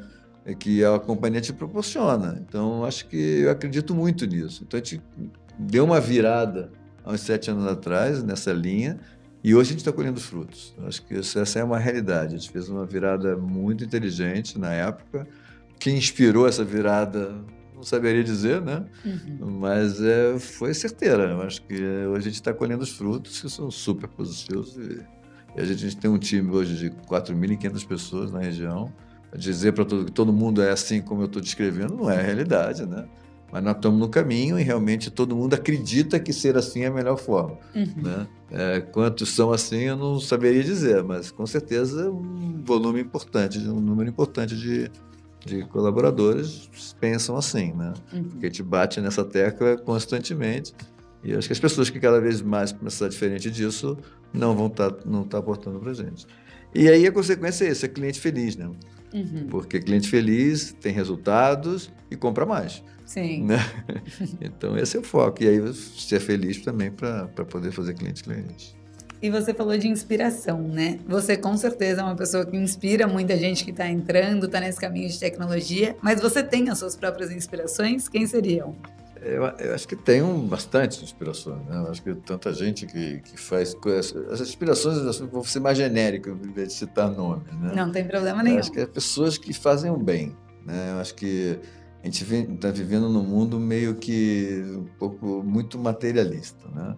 É 0.46 0.54
que 0.54 0.82
a 0.82 0.98
companhia 0.98 1.42
te 1.42 1.52
proporciona. 1.52 2.42
Então 2.48 2.82
acho 2.82 3.06
que 3.06 3.40
eu 3.40 3.50
acredito 3.50 3.94
muito 3.94 4.24
nisso. 4.24 4.64
Então 4.66 4.80
a 4.80 4.82
gente 4.82 5.02
deu 5.58 5.84
uma 5.84 6.00
virada 6.00 6.72
há 7.04 7.12
uns 7.12 7.20
sete 7.20 7.50
anos 7.50 7.66
atrás 7.66 8.22
nessa 8.22 8.52
linha 8.52 8.98
e 9.48 9.54
hoje 9.54 9.70
a 9.70 9.72
gente 9.72 9.78
está 9.78 9.90
colhendo 9.90 10.18
os 10.18 10.26
frutos. 10.26 10.74
Acho 10.86 11.02
que 11.06 11.14
essa 11.14 11.58
é 11.58 11.64
uma 11.64 11.78
realidade. 11.78 12.34
A 12.34 12.38
gente 12.38 12.50
fez 12.50 12.68
uma 12.68 12.84
virada 12.84 13.34
muito 13.34 13.82
inteligente 13.82 14.58
na 14.58 14.74
época. 14.74 15.26
Quem 15.78 15.96
inspirou 15.96 16.46
essa 16.46 16.62
virada, 16.62 17.34
não 17.74 17.82
saberia 17.82 18.22
dizer, 18.22 18.60
né? 18.60 18.84
Uhum. 19.02 19.58
Mas 19.58 20.02
é, 20.02 20.38
foi 20.38 20.74
certeira. 20.74 21.34
Acho 21.38 21.62
que 21.62 21.74
hoje 21.74 22.18
a 22.18 22.20
gente 22.20 22.34
está 22.34 22.52
colhendo 22.52 22.82
os 22.82 22.90
frutos 22.90 23.40
que 23.40 23.48
são 23.48 23.70
super 23.70 24.06
positivos. 24.06 24.76
E, 24.76 25.00
e 25.56 25.60
a, 25.62 25.64
gente, 25.64 25.86
a 25.86 25.88
gente 25.88 25.96
tem 25.96 26.10
um 26.10 26.18
time 26.18 26.50
hoje 26.50 26.76
de 26.76 26.90
4.500 26.90 27.86
pessoas 27.86 28.30
na 28.30 28.40
região. 28.40 28.92
Dizer 29.34 29.72
para 29.72 29.86
todo 29.86 30.04
que 30.04 30.12
todo 30.12 30.30
mundo 30.30 30.60
é 30.60 30.72
assim 30.72 31.00
como 31.00 31.22
eu 31.22 31.26
estou 31.26 31.40
descrevendo 31.40 31.96
não 31.96 32.10
é 32.10 32.18
a 32.18 32.22
realidade, 32.22 32.84
né? 32.84 33.06
Mas 33.50 33.62
nós 33.62 33.76
estamos 33.76 33.98
no 33.98 34.08
caminho 34.08 34.58
e 34.58 34.62
realmente 34.62 35.10
todo 35.10 35.34
mundo 35.34 35.54
acredita 35.54 36.20
que 36.20 36.32
ser 36.32 36.56
assim 36.56 36.82
é 36.82 36.86
a 36.86 36.90
melhor 36.90 37.16
forma. 37.16 37.58
Uhum. 37.74 38.02
Né? 38.02 38.26
É, 38.50 38.80
quantos 38.80 39.30
são 39.30 39.52
assim, 39.52 39.84
eu 39.84 39.96
não 39.96 40.20
saberia 40.20 40.62
dizer, 40.62 41.02
mas 41.02 41.30
com 41.30 41.46
certeza 41.46 42.10
um 42.10 42.62
volume 42.62 43.00
importante, 43.00 43.58
um 43.58 43.80
número 43.80 44.08
importante 44.08 44.54
de, 44.56 44.90
de 45.44 45.64
colaboradores 45.66 46.68
pensam 47.00 47.36
assim, 47.36 47.72
né? 47.72 47.94
Uhum. 48.12 48.24
Porque 48.24 48.46
a 48.46 48.48
gente 48.48 48.62
bate 48.62 49.00
nessa 49.00 49.24
tecla 49.24 49.78
constantemente 49.78 50.74
e 51.24 51.34
acho 51.34 51.48
que 51.48 51.52
as 51.52 51.60
pessoas 51.60 51.90
que 51.90 51.98
cada 51.98 52.20
vez 52.20 52.42
mais 52.42 52.70
começam 52.70 53.06
a 53.06 53.10
diferente 53.10 53.50
disso 53.50 53.96
não 54.32 54.54
vão 54.54 54.66
estar 54.66 54.90
tá, 54.90 55.02
não 55.06 55.24
tá 55.24 55.38
aportando 55.38 55.78
para 55.78 55.92
gente. 55.94 56.26
E 56.74 56.86
aí 56.88 57.06
a 57.06 57.12
consequência 57.12 57.64
é 57.64 57.70
isso, 57.70 57.84
é 57.84 57.88
cliente 57.88 58.20
feliz, 58.20 58.56
né? 58.56 58.70
Uhum. 59.12 59.46
Porque 59.48 59.80
cliente 59.80 60.08
feliz 60.08 60.76
tem 60.80 60.92
resultados 60.92 61.90
e 62.10 62.16
compra 62.16 62.44
mais. 62.44 62.84
Sim. 63.08 63.44
Né? 63.44 63.58
Então, 64.40 64.76
esse 64.76 64.96
é 64.96 65.00
o 65.00 65.02
foco. 65.02 65.42
E 65.42 65.48
aí, 65.48 65.74
ser 65.74 66.20
feliz 66.20 66.58
também 66.58 66.90
para 66.90 67.26
poder 67.26 67.72
fazer 67.72 67.94
cliente 67.94 68.22
cliente. 68.22 68.76
E 69.20 69.30
você 69.30 69.52
falou 69.52 69.76
de 69.76 69.88
inspiração, 69.88 70.60
né? 70.60 71.00
Você 71.08 71.36
com 71.36 71.56
certeza 71.56 72.02
é 72.02 72.04
uma 72.04 72.14
pessoa 72.14 72.46
que 72.46 72.56
inspira 72.56 73.08
muita 73.08 73.36
gente 73.36 73.64
que 73.64 73.72
está 73.72 73.88
entrando, 73.88 74.46
está 74.46 74.60
nesse 74.60 74.78
caminho 74.78 75.08
de 75.08 75.18
tecnologia, 75.18 75.96
mas 76.00 76.20
você 76.20 76.40
tem 76.40 76.68
as 76.68 76.78
suas 76.78 76.94
próprias 76.94 77.32
inspirações? 77.32 78.08
Quem 78.08 78.26
seriam? 78.26 78.76
Eu, 79.20 79.42
eu, 79.42 79.74
acho 79.74 79.88
que 79.88 80.22
um, 80.22 80.46
bastante 80.46 81.02
inspirações. 81.02 81.66
Né? 81.66 81.76
Eu 81.76 81.90
acho 81.90 82.00
que 82.00 82.14
tanta 82.14 82.52
gente 82.52 82.86
que, 82.86 83.20
que 83.20 83.36
faz 83.36 83.74
coisas. 83.74 84.14
As 84.30 84.40
inspirações 84.40 85.18
vão 85.18 85.42
ser 85.42 85.58
mais 85.58 85.76
genéricas, 85.76 86.36
em 86.40 86.52
vez 86.52 86.68
de 86.68 86.74
citar 86.74 87.10
nomes. 87.10 87.52
Né? 87.60 87.72
Não 87.74 87.90
tem 87.90 88.04
problema 88.04 88.42
nenhum. 88.42 88.56
Eu 88.56 88.60
acho 88.60 88.70
que 88.70 88.80
é 88.80 88.86
pessoas 88.86 89.36
que 89.36 89.52
fazem 89.52 89.90
o 89.90 89.96
bem. 89.96 90.36
Né? 90.64 90.92
Eu 90.92 91.00
acho 91.00 91.16
que 91.16 91.58
a 92.08 92.10
gente 92.10 92.54
está 92.54 92.70
vivendo 92.70 93.08
num 93.08 93.22
mundo 93.22 93.60
meio 93.60 93.94
que 93.94 94.62
um 94.76 94.86
pouco 94.98 95.42
muito 95.42 95.78
materialista. 95.78 96.66
Né? 96.68 96.96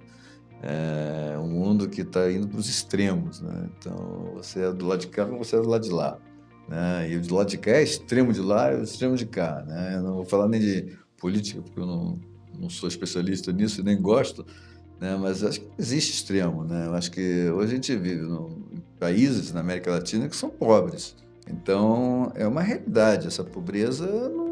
É 0.62 1.38
um 1.38 1.48
mundo 1.48 1.88
que 1.88 2.02
está 2.02 2.30
indo 2.30 2.46
para 2.46 2.58
os 2.58 2.68
extremos. 2.68 3.40
Né? 3.40 3.68
Então, 3.76 4.32
você 4.34 4.60
é 4.64 4.72
do 4.72 4.86
lado 4.86 5.00
de 5.00 5.08
cá 5.08 5.24
você 5.24 5.56
é 5.56 5.60
do 5.60 5.68
lado 5.68 5.82
de 5.82 5.90
lá. 5.90 6.18
Né? 6.68 7.10
E 7.10 7.16
o 7.16 7.20
de 7.20 7.32
lado 7.32 7.48
de 7.48 7.58
cá 7.58 7.72
é 7.72 7.82
extremo 7.82 8.32
de 8.32 8.40
lá 8.40 8.72
e 8.72 8.76
o 8.76 8.82
extremo 8.82 9.16
de 9.16 9.26
cá. 9.26 9.64
Né? 9.66 9.96
Eu 9.96 10.02
não 10.02 10.14
vou 10.14 10.24
falar 10.24 10.48
nem 10.48 10.60
de 10.60 10.96
política, 11.18 11.60
porque 11.60 11.80
eu 11.80 11.86
não, 11.86 12.20
não 12.58 12.70
sou 12.70 12.88
especialista 12.88 13.52
nisso 13.52 13.80
e 13.80 13.84
nem 13.84 14.00
gosto, 14.00 14.46
né? 15.00 15.16
mas 15.16 15.42
acho 15.42 15.60
que 15.60 15.68
existe 15.76 16.12
extremo. 16.12 16.64
Né? 16.64 16.86
Eu 16.86 16.94
acho 16.94 17.10
que 17.10 17.50
hoje 17.50 17.72
a 17.72 17.74
gente 17.74 17.96
vive 17.96 18.24
em 18.24 18.80
países 18.98 19.52
na 19.52 19.60
América 19.60 19.90
Latina 19.90 20.28
que 20.28 20.36
são 20.36 20.50
pobres. 20.50 21.16
Então, 21.48 22.30
é 22.36 22.46
uma 22.46 22.62
realidade. 22.62 23.26
Essa 23.26 23.42
pobreza 23.42 24.06
não 24.28 24.49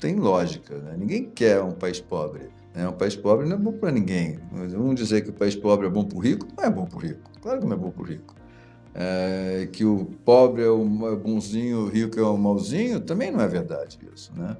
tem 0.00 0.16
lógica. 0.16 0.76
Né? 0.78 0.94
Ninguém 0.98 1.24
quer 1.24 1.62
um 1.62 1.72
país 1.72 2.00
pobre. 2.00 2.50
Né? 2.74 2.88
Um 2.88 2.92
país 2.92 3.16
pobre 3.16 3.48
não 3.48 3.56
é 3.56 3.58
bom 3.58 3.72
para 3.72 3.90
ninguém. 3.90 4.38
Vamos 4.52 4.94
dizer 4.94 5.22
que 5.22 5.30
o 5.30 5.32
país 5.32 5.54
pobre 5.56 5.86
é 5.86 5.90
bom 5.90 6.04
para 6.04 6.18
o 6.18 6.20
rico? 6.20 6.46
Não 6.56 6.64
é 6.64 6.70
bom 6.70 6.86
para 6.86 6.96
o 6.96 7.00
rico. 7.00 7.30
Claro 7.40 7.60
que 7.60 7.66
não 7.66 7.72
é 7.72 7.78
bom 7.78 7.90
para 7.90 8.02
o 8.02 8.06
rico. 8.06 8.34
É, 8.94 9.68
que 9.72 9.84
o 9.84 10.06
pobre 10.24 10.62
é 10.62 10.68
o 10.68 10.84
bonzinho, 11.16 11.84
o 11.84 11.88
rico 11.88 12.18
é 12.18 12.22
o 12.22 12.36
malzinho, 12.36 13.00
também 13.00 13.30
não 13.30 13.40
é 13.40 13.46
verdade 13.46 13.98
isso. 14.12 14.32
Né? 14.36 14.56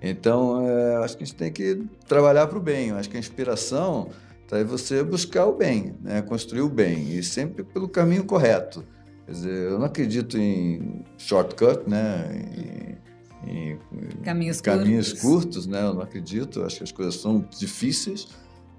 Então, 0.00 0.66
é, 0.66 0.96
acho 0.96 1.16
que 1.16 1.22
a 1.22 1.26
gente 1.26 1.36
tem 1.36 1.52
que 1.52 1.84
trabalhar 2.06 2.46
para 2.46 2.58
o 2.58 2.60
bem. 2.60 2.88
Eu 2.88 2.96
acho 2.96 3.10
que 3.10 3.16
a 3.16 3.20
inspiração 3.20 4.08
está 4.42 4.60
em 4.60 4.64
você 4.64 5.02
buscar 5.02 5.46
o 5.46 5.54
bem, 5.54 5.94
né? 6.00 6.22
construir 6.22 6.62
o 6.62 6.68
bem, 6.68 7.10
e 7.10 7.22
sempre 7.22 7.64
pelo 7.64 7.88
caminho 7.88 8.24
correto. 8.24 8.84
Quer 9.26 9.32
dizer, 9.32 9.70
eu 9.70 9.78
não 9.78 9.86
acredito 9.86 10.36
em 10.36 11.02
shortcut, 11.16 11.88
né? 11.88 12.98
Em 13.46 13.78
caminhos, 14.22 14.60
caminhos 14.60 15.12
curtos. 15.12 15.22
curtos, 15.22 15.66
né? 15.66 15.82
Eu 15.82 15.94
não 15.94 16.02
acredito. 16.02 16.62
Acho 16.62 16.78
que 16.78 16.84
as 16.84 16.92
coisas 16.92 17.16
são 17.16 17.46
difíceis. 17.58 18.28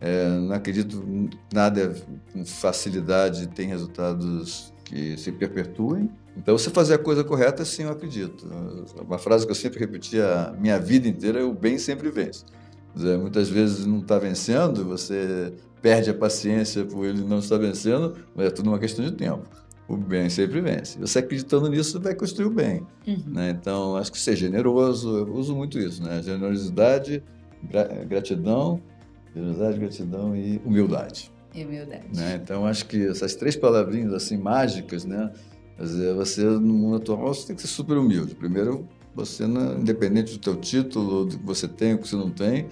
É, 0.02 0.30
não 0.40 0.54
acredito 0.54 1.04
nada 1.54 1.96
com 2.32 2.46
facilidade 2.46 3.48
tem 3.48 3.68
resultados 3.68 4.74
que 4.84 5.18
se 5.18 5.32
perpetuem. 5.32 6.10
Então, 6.38 6.58
você 6.58 6.70
fazer 6.70 6.96
a 6.96 6.98
coisa 6.98 7.24
correta, 7.24 7.64
sim, 7.64 7.84
eu 7.84 7.92
acredito. 7.92 8.48
Uma 9.02 9.18
frase 9.18 9.46
que 9.46 9.52
eu 9.52 9.56
sempre 9.56 9.80
repeti 9.80 10.20
a 10.20 10.54
minha 10.60 10.78
vida 10.78 11.08
inteira 11.08 11.40
é 11.40 11.44
o 11.44 11.54
bem 11.54 11.78
sempre 11.78 12.12
vence. 12.12 12.44
Dizer, 12.94 13.18
muitas 13.18 13.50
vezes 13.50 13.86
não 13.86 14.00
está 14.00 14.20
vencendo, 14.20 14.86
você 14.86 15.54
perde 15.82 16.10
a 16.10 16.14
paciência 16.14 16.86
por 16.86 17.06
ele 17.06 17.24
não 17.24 17.40
estar 17.40 17.58
vencendo, 17.58 18.16
mas 18.36 18.48
é 18.48 18.50
tudo 18.50 18.70
uma 18.70 18.80
questão 18.80 19.04
de 19.04 19.12
tempo. 19.12 19.48
O 19.88 19.96
bem 19.96 20.30
sempre 20.30 20.62
vence. 20.62 20.98
Você 21.00 21.20
acreditando 21.20 21.70
nisso, 21.70 22.00
vai 22.00 22.16
construir 22.16 22.46
o 22.46 22.50
bem. 22.50 22.82
Uhum. 23.08 23.24
Né? 23.28 23.52
Então, 23.52 23.96
acho 23.96 24.12
que 24.12 24.20
ser 24.20 24.36
generoso, 24.36 25.18
eu 25.18 25.34
uso 25.34 25.56
muito 25.56 25.78
isso, 25.78 26.04
né? 26.04 26.24
Generosidade, 26.24 27.24
gratidão, 28.08 28.82
generosidade, 29.34 29.80
gratidão 29.80 30.36
e 30.36 30.60
humildade. 30.66 31.32
E 31.54 31.64
humildade. 31.64 32.08
Né? 32.16 32.40
Então, 32.42 32.66
acho 32.66 32.86
que 32.88 33.08
essas 33.08 33.36
três 33.36 33.56
palavrinhas 33.56 34.12
assim 34.12 34.38
mágicas, 34.38 35.06
né? 35.06 35.32
Quer 35.78 35.84
dizer, 35.84 36.14
você, 36.16 36.44
no 36.44 36.74
mundo 36.74 36.96
atual, 36.96 37.34
você 37.34 37.48
tem 37.48 37.56
que 37.56 37.62
ser 37.62 37.68
super 37.68 37.98
humilde. 37.98 38.34
Primeiro, 38.34 38.88
você, 39.14 39.44
independente 39.44 40.34
do 40.34 40.40
teu 40.40 40.56
título, 40.56 41.26
do 41.26 41.38
que 41.38 41.46
você 41.46 41.68
tem, 41.68 41.94
ou 41.94 42.00
que 42.00 42.08
você 42.08 42.16
não 42.16 42.32
tem, 42.32 42.68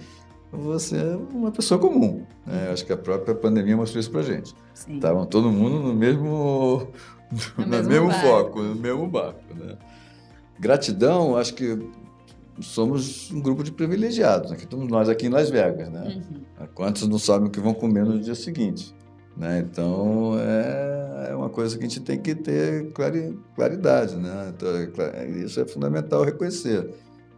você 0.56 0.96
é 0.96 1.16
uma 1.16 1.50
pessoa 1.50 1.80
comum. 1.80 2.24
Né? 2.46 2.70
Acho 2.72 2.84
que 2.84 2.92
a 2.92 2.96
própria 2.96 3.34
pandemia 3.34 3.76
mostrou 3.76 4.00
isso 4.00 4.10
pra 4.10 4.22
gente. 4.22 4.54
Estavam 4.88 5.26
todo 5.26 5.50
mundo 5.50 5.80
no 5.80 5.94
mesmo, 5.94 6.88
no, 7.58 7.66
no 7.66 7.84
mesmo, 7.84 8.10
foco, 8.12 8.62
no 8.62 8.74
mesmo 8.74 9.06
barco. 9.06 9.54
Né? 9.54 9.76
Gratidão, 10.58 11.36
acho 11.36 11.54
que 11.54 11.78
somos 12.60 13.30
um 13.30 13.40
grupo 13.40 13.62
de 13.62 13.72
privilegiados. 13.72 14.52
Aqui 14.52 14.64
estamos 14.64 14.88
nós 14.88 15.08
aqui 15.08 15.26
em 15.26 15.30
Las 15.30 15.50
Vegas, 15.50 15.88
né? 15.90 16.22
Uhum. 16.30 16.66
Quantos 16.74 17.06
não 17.08 17.18
sabem 17.18 17.48
o 17.48 17.50
que 17.50 17.60
vão 17.60 17.74
comer 17.74 18.04
no 18.04 18.18
dia 18.18 18.34
seguinte? 18.34 18.94
Né? 19.36 19.58
Então, 19.58 20.36
é, 20.38 21.30
é 21.30 21.34
uma 21.34 21.50
coisa 21.50 21.76
que 21.76 21.84
a 21.84 21.88
gente 21.88 22.00
tem 22.00 22.18
que 22.18 22.34
ter 22.34 22.92
claridade. 23.54 24.16
Né? 24.16 24.52
Então, 24.54 24.68
é 25.12 25.28
isso 25.28 25.60
é 25.60 25.66
fundamental 25.66 26.22
reconhecer. 26.22 26.88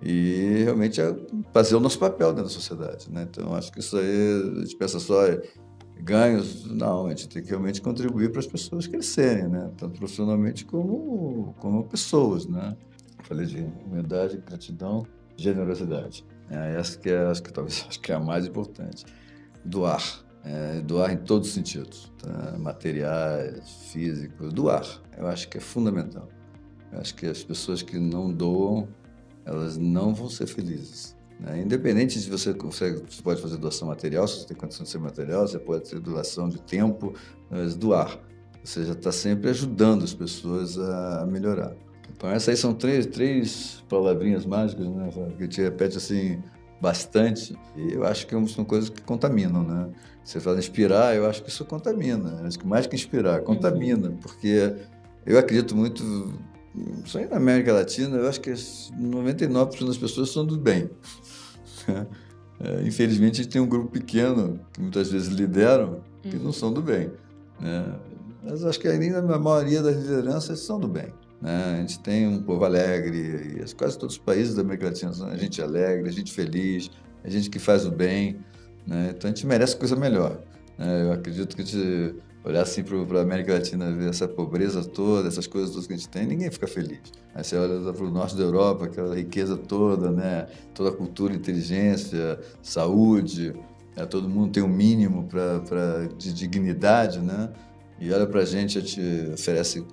E 0.02 0.62
realmente 0.64 1.00
é 1.00 1.16
fazer 1.52 1.74
o 1.74 1.80
nosso 1.80 1.98
papel 1.98 2.28
dentro 2.28 2.44
da 2.44 2.50
sociedade. 2.50 3.10
Né? 3.10 3.26
Então, 3.28 3.54
acho 3.54 3.72
que 3.72 3.80
isso 3.80 3.96
aí, 3.96 4.54
a 4.56 4.60
gente 4.60 4.76
pensa 4.76 5.00
só 5.00 5.22
ganhos, 6.00 6.66
não, 6.66 7.06
a 7.06 7.10
gente 7.10 7.28
tem 7.28 7.42
que 7.42 7.48
realmente 7.48 7.80
contribuir 7.80 8.30
para 8.30 8.40
as 8.40 8.46
pessoas 8.46 8.86
crescerem, 8.86 9.48
né? 9.48 9.70
tanto 9.76 9.98
profissionalmente 9.98 10.64
como, 10.64 11.54
como 11.58 11.84
pessoas. 11.84 12.46
Né? 12.46 12.76
Falei 13.24 13.46
de 13.46 13.66
humildade, 13.86 14.42
gratidão, 14.46 15.06
generosidade. 15.36 16.24
É, 16.50 16.76
essa 16.78 16.98
que 16.98 17.10
é, 17.10 17.26
acho 17.26 17.42
que 17.42 17.52
talvez 17.52 17.84
acho 17.88 18.00
que 18.00 18.12
é 18.12 18.14
a 18.14 18.20
mais 18.20 18.46
importante. 18.46 19.04
Doar 19.64 20.26
é, 20.46 20.80
doar 20.80 21.12
em 21.12 21.16
todos 21.16 21.48
os 21.48 21.54
sentidos, 21.54 22.12
tá? 22.22 22.56
materiais, 22.56 23.68
físicos, 23.90 24.52
doar. 24.52 24.86
Eu 25.18 25.26
acho 25.26 25.48
que 25.48 25.58
é 25.58 25.60
fundamental. 25.60 26.28
Eu 26.92 27.00
acho 27.00 27.14
que 27.16 27.26
as 27.26 27.42
pessoas 27.42 27.82
que 27.82 27.98
não 27.98 28.32
doam, 28.32 28.88
elas 29.46 29.76
não 29.78 30.12
vão 30.12 30.28
ser 30.28 30.46
felizes. 30.46 31.16
Né? 31.40 31.62
Independente 31.62 32.20
de 32.20 32.28
você, 32.28 32.52
você, 32.52 33.00
pode 33.22 33.40
fazer 33.40 33.56
doação 33.56 33.88
material, 33.88 34.26
se 34.26 34.40
você 34.40 34.48
tem 34.48 34.56
condição 34.56 34.84
de 34.84 34.90
ser 34.90 34.98
material, 34.98 35.46
você 35.46 35.58
pode 35.58 35.88
ter 35.88 36.00
doação 36.00 36.48
de 36.48 36.60
tempo, 36.60 37.14
mas 37.48 37.76
doar. 37.76 38.18
Você 38.62 38.84
já 38.84 38.92
está 38.92 39.12
sempre 39.12 39.50
ajudando 39.50 40.02
as 40.02 40.12
pessoas 40.12 40.76
a 40.78 41.24
melhorar. 41.30 41.74
Então 42.14 42.28
essas 42.30 42.48
aí 42.48 42.56
são 42.56 42.74
três, 42.74 43.06
três 43.06 43.84
palavrinhas 43.88 44.44
mágicas, 44.44 44.88
né? 44.88 45.08
Que 45.38 45.46
te 45.46 45.62
repete 45.62 45.98
assim 45.98 46.42
bastante. 46.80 47.56
E 47.76 47.92
eu 47.92 48.04
acho 48.04 48.26
que 48.26 48.48
são 48.48 48.64
coisas 48.64 48.88
que 48.88 49.02
contaminam, 49.02 49.62
né? 49.62 49.90
Você 50.24 50.40
fala 50.40 50.58
inspirar, 50.58 51.14
eu 51.14 51.26
acho 51.26 51.42
que 51.42 51.50
isso 51.50 51.64
contamina. 51.64 52.42
Acho 52.44 52.58
que 52.58 52.66
mais 52.66 52.86
que 52.86 52.96
inspirar, 52.96 53.42
contamina, 53.42 54.08
uhum. 54.08 54.16
porque 54.16 54.74
eu 55.24 55.38
acredito 55.38 55.76
muito, 55.76 56.02
só 57.04 57.18
na 57.20 57.36
América 57.36 57.72
Latina, 57.72 58.16
eu 58.16 58.28
acho 58.28 58.40
que 58.40 58.50
99% 58.50 59.86
das 59.86 59.96
pessoas 59.96 60.30
são 60.30 60.44
do 60.44 60.56
bem. 60.56 60.90
É, 62.58 62.82
infelizmente, 62.86 63.40
a 63.40 63.44
gente 63.44 63.52
tem 63.52 63.60
um 63.60 63.68
grupo 63.68 63.90
pequeno, 63.90 64.58
que 64.72 64.80
muitas 64.80 65.10
vezes 65.10 65.28
lideram, 65.28 66.00
que 66.22 66.36
não 66.36 66.46
uhum. 66.46 66.52
são 66.52 66.72
do 66.72 66.80
bem. 66.80 67.10
Né? 67.60 67.94
Mas 68.42 68.64
acho 68.64 68.80
que 68.80 68.88
ainda 68.88 69.18
a 69.18 69.38
maioria 69.38 69.82
das 69.82 69.96
lideranças 69.96 70.60
são 70.60 70.80
do 70.80 70.88
bem. 70.88 71.12
Né? 71.40 71.74
A 71.74 71.80
gente 71.80 71.98
tem 72.00 72.26
um 72.26 72.42
povo 72.42 72.64
alegre, 72.64 73.58
e 73.62 73.74
quase 73.74 73.98
todos 73.98 74.14
os 74.14 74.18
países 74.18 74.54
da 74.54 74.62
América 74.62 74.86
Latina 74.86 75.12
são 75.12 75.28
a 75.28 75.36
gente 75.36 75.60
alegre, 75.60 76.08
a 76.08 76.12
gente 76.12 76.32
feliz, 76.32 76.90
a 77.22 77.28
gente 77.28 77.50
que 77.50 77.58
faz 77.58 77.84
o 77.84 77.90
bem. 77.90 78.38
Né? 78.86 79.12
Então 79.14 79.30
a 79.30 79.34
gente 79.34 79.46
merece 79.46 79.76
coisa 79.76 79.94
melhor. 79.94 80.40
Né? 80.78 81.02
Eu 81.02 81.12
acredito 81.12 81.54
que 81.54 81.62
a 81.62 81.64
gente 81.64 82.14
olhar 82.46 82.62
assim 82.62 82.84
para 82.84 83.18
a 83.18 83.22
América 83.22 83.54
Latina, 83.54 83.90
ver 83.92 84.08
essa 84.08 84.28
pobreza 84.28 84.84
toda, 84.84 85.26
essas 85.26 85.48
coisas 85.48 85.70
todas 85.70 85.86
que 85.86 85.92
a 85.92 85.96
gente 85.96 86.08
tem, 86.08 86.26
ninguém 86.26 86.48
fica 86.48 86.68
feliz. 86.68 87.00
Aí 87.34 87.42
você 87.42 87.56
olha 87.56 87.92
para 87.92 88.04
o 88.04 88.10
norte 88.10 88.36
da 88.36 88.44
Europa, 88.44 88.84
aquela 88.84 89.16
riqueza 89.16 89.56
toda, 89.56 90.12
né? 90.12 90.46
toda 90.72 90.90
a 90.90 90.92
cultura, 90.92 91.34
inteligência, 91.34 92.38
saúde, 92.62 93.52
né? 93.96 94.06
todo 94.06 94.28
mundo 94.28 94.52
tem 94.52 94.62
um 94.62 94.68
mínimo 94.68 95.24
pra, 95.24 95.58
pra, 95.60 96.06
de 96.16 96.32
dignidade, 96.32 97.18
né? 97.18 97.50
E 97.98 98.12
olha 98.12 98.26
para 98.26 98.42
a 98.42 98.44
gente, 98.44 98.78
gente 98.78 99.32
oferece 99.32 99.84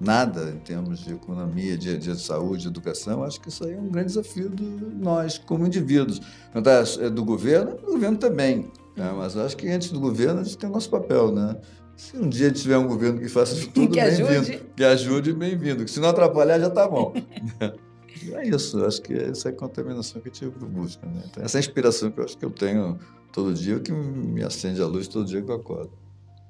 nada 0.00 0.50
em 0.50 0.58
termos 0.58 1.00
de 1.00 1.12
economia, 1.12 1.78
de, 1.78 1.96
de 1.96 2.20
saúde, 2.20 2.62
de 2.62 2.68
educação, 2.68 3.22
acho 3.22 3.40
que 3.40 3.48
isso 3.48 3.64
aí 3.64 3.74
é 3.74 3.78
um 3.78 3.88
grande 3.88 4.08
desafio 4.08 4.48
de 4.48 4.64
nós, 4.64 5.38
como 5.38 5.64
indivíduos. 5.64 6.20
Quando 6.52 6.68
é 6.68 7.08
do 7.08 7.24
governo, 7.24 7.76
o 7.86 7.92
governo 7.92 8.18
também. 8.18 8.70
Né? 8.96 9.12
Mas 9.16 9.36
acho 9.36 9.56
que 9.56 9.68
antes 9.68 9.90
do 9.90 10.00
governo, 10.00 10.40
a 10.40 10.44
gente 10.44 10.58
tem 10.58 10.68
o 10.68 10.72
nosso 10.72 10.90
papel, 10.90 11.32
né? 11.32 11.56
Se 11.96 12.16
um 12.16 12.28
dia 12.28 12.50
tiver 12.50 12.76
um 12.78 12.86
governo 12.86 13.20
que 13.20 13.28
faça 13.28 13.54
isso 13.54 13.70
tudo, 13.72 13.94
bem-vindo. 13.94 14.64
Que 14.76 14.84
ajude, 14.84 15.32
bem-vindo. 15.32 15.86
Se 15.88 16.00
não 16.00 16.08
atrapalhar, 16.08 16.58
já 16.58 16.68
está 16.68 16.88
bom. 16.88 17.14
é 18.32 18.48
isso, 18.48 18.84
acho 18.84 19.00
que 19.02 19.14
essa 19.14 19.48
é 19.48 19.52
a 19.52 19.54
contaminação 19.54 20.20
que 20.20 20.28
a 20.28 20.32
gente 20.32 20.48
busca. 20.66 21.06
Né? 21.06 21.22
Então, 21.30 21.44
essa 21.44 21.56
é 21.56 21.58
a 21.58 21.60
inspiração 21.60 22.10
que 22.10 22.20
eu 22.20 22.24
acho 22.24 22.36
que 22.36 22.44
eu 22.44 22.50
tenho 22.50 22.98
todo 23.32 23.54
dia, 23.54 23.78
que 23.80 23.92
me 23.92 24.42
acende 24.42 24.80
a 24.80 24.86
luz 24.86 25.08
todo 25.08 25.24
dia 25.24 25.42
que 25.42 25.50
eu 25.50 25.56
acordo. 25.56 25.92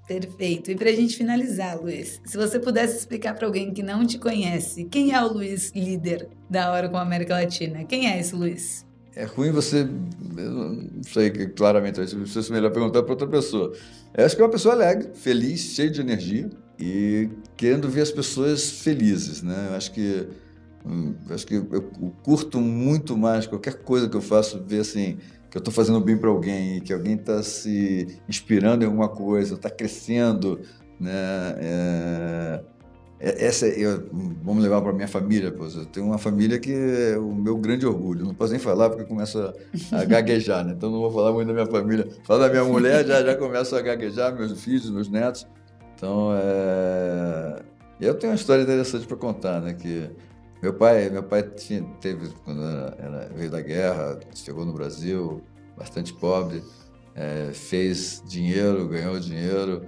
Perfeito. 0.07 0.71
E 0.71 0.77
para 0.77 0.91
a 0.91 0.93
gente 0.93 1.17
finalizar, 1.17 1.81
Luiz, 1.81 2.21
se 2.25 2.37
você 2.37 2.61
pudesse 2.61 2.99
explicar 2.99 3.35
para 3.35 3.47
alguém 3.47 3.73
que 3.73 3.83
não 3.83 4.07
te 4.07 4.19
conhece, 4.19 4.85
quem 4.85 5.15
é 5.15 5.23
o 5.23 5.33
Luiz 5.33 5.73
líder 5.75 6.29
da 6.49 6.71
Hora 6.71 6.91
com 6.91 6.99
a 6.99 7.03
América 7.03 7.35
Latina? 7.35 7.85
Quem 7.85 8.11
é 8.11 8.21
esse 8.21 8.35
Luiz? 8.35 8.87
É 9.17 9.25
ruim 9.25 9.53
você, 9.53 9.89
eu 10.37 10.51
não 10.51 11.03
sei 11.05 11.31
claramente, 11.31 12.01
isso 12.01 12.39
é 12.39 12.53
melhor 12.53 12.73
perguntar 12.73 13.03
para 13.03 13.13
outra 13.13 13.29
pessoa. 13.29 13.73
Eu 14.13 14.25
acho 14.25 14.35
que 14.35 14.43
é 14.43 14.45
uma 14.45 14.51
pessoa 14.51 14.75
alegre, 14.75 15.11
feliz, 15.15 15.61
cheia 15.61 15.91
de 15.91 16.01
energia 16.01 16.51
e 16.79 17.29
querendo 17.57 17.89
ver 17.89 18.01
as 18.01 18.11
pessoas 18.11 18.69
felizes, 18.71 19.43
né? 19.43 19.69
Eu 19.71 19.77
acho 19.77 19.93
que 19.93 20.27
hum, 20.85 21.15
acho 21.31 21.47
que 21.47 21.55
eu 21.55 21.83
curto 22.25 22.61
muito 22.61 23.17
mais 23.17 23.47
qualquer 23.47 23.75
coisa 23.83 24.09
que 24.09 24.17
eu 24.17 24.21
faço 24.21 24.63
ver 24.67 24.81
assim 24.81 25.19
que 25.55 25.59
eu 25.59 25.61
estou 25.61 25.73
fazendo 25.73 26.01
bem 26.01 26.17
para 26.19 26.29
alguém, 26.29 26.81
que 26.81 26.93
alguém 26.93 27.15
está 27.15 27.41
se 27.41 28.19
inspirando 28.29 28.83
em 28.83 28.87
alguma 28.87 29.09
coisa, 29.09 29.55
está 29.55 29.71
crescendo, 29.71 30.61
né? 30.99 31.55
É, 31.59 32.61
essa 33.25 33.67
eu, 33.67 34.07
vamos 34.43 34.63
levar 34.63 34.83
para 34.83 34.93
minha 34.93 35.09
família, 35.09 35.51
pô. 35.51 35.65
Eu 35.65 35.87
tenho 35.87 36.07
uma 36.07 36.19
família 36.19 36.59
que 36.59 36.73
é 36.73 37.19
o 37.19 37.35
meu 37.35 37.57
grande 37.57 37.87
orgulho. 37.87 38.25
Não 38.25 38.35
posso 38.35 38.53
nem 38.53 38.61
falar 38.61 38.91
porque 38.91 39.05
começo 39.05 39.39
a, 39.93 40.05
gaguejar, 40.05 40.65
né? 40.65 40.75
Então 40.77 40.91
não 40.91 41.01
vou 41.01 41.11
falar 41.11 41.33
muito 41.33 41.49
da 41.49 41.55
minha 41.55 41.67
família. 41.67 42.07
Falo 42.25 42.41
da 42.41 42.51
minha 42.51 42.65
mulher, 42.65 43.07
já 43.07 43.25
já 43.25 43.35
começo 43.35 43.75
a 43.75 43.81
gaguejar, 43.81 44.35
meus 44.35 44.63
filhos, 44.63 44.91
meus 44.91 45.09
netos. 45.09 45.47
Então, 45.97 46.33
é... 46.37 47.63
eu 48.01 48.15
tenho 48.15 48.33
uma 48.33 48.37
história 48.37 48.63
interessante 48.63 49.07
para 49.07 49.17
contar, 49.17 49.61
né? 49.61 49.73
Que 49.73 50.11
meu 50.61 50.75
pai, 50.75 51.09
meu 51.09 51.23
pai 51.23 51.43
tinha, 51.43 51.83
teve 52.01 52.29
quando 52.45 52.63
ela 52.63 53.31
veio 53.35 53.51
da 53.51 53.61
guerra, 53.61 54.19
chegou 54.35 54.65
no 54.65 54.73
Brasil, 54.73 55.43
bastante 55.77 56.13
pobre, 56.13 56.63
é, 57.15 57.51
fez 57.53 58.23
dinheiro, 58.27 58.89
ganhou 58.89 59.19
dinheiro 59.19 59.83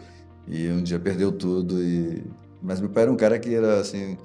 e 0.47 0.69
um 0.69 0.83
dia 0.83 0.99
perdeu 0.99 1.33
tudo 1.33 1.83
e 1.83 2.25
mas 2.63 2.81
meu 2.81 2.91
pai 2.91 3.05
era 3.05 3.13
um 3.13 3.17
cara 3.17 3.39
que 3.39 3.55
era 3.55 3.81
assim 3.81 4.17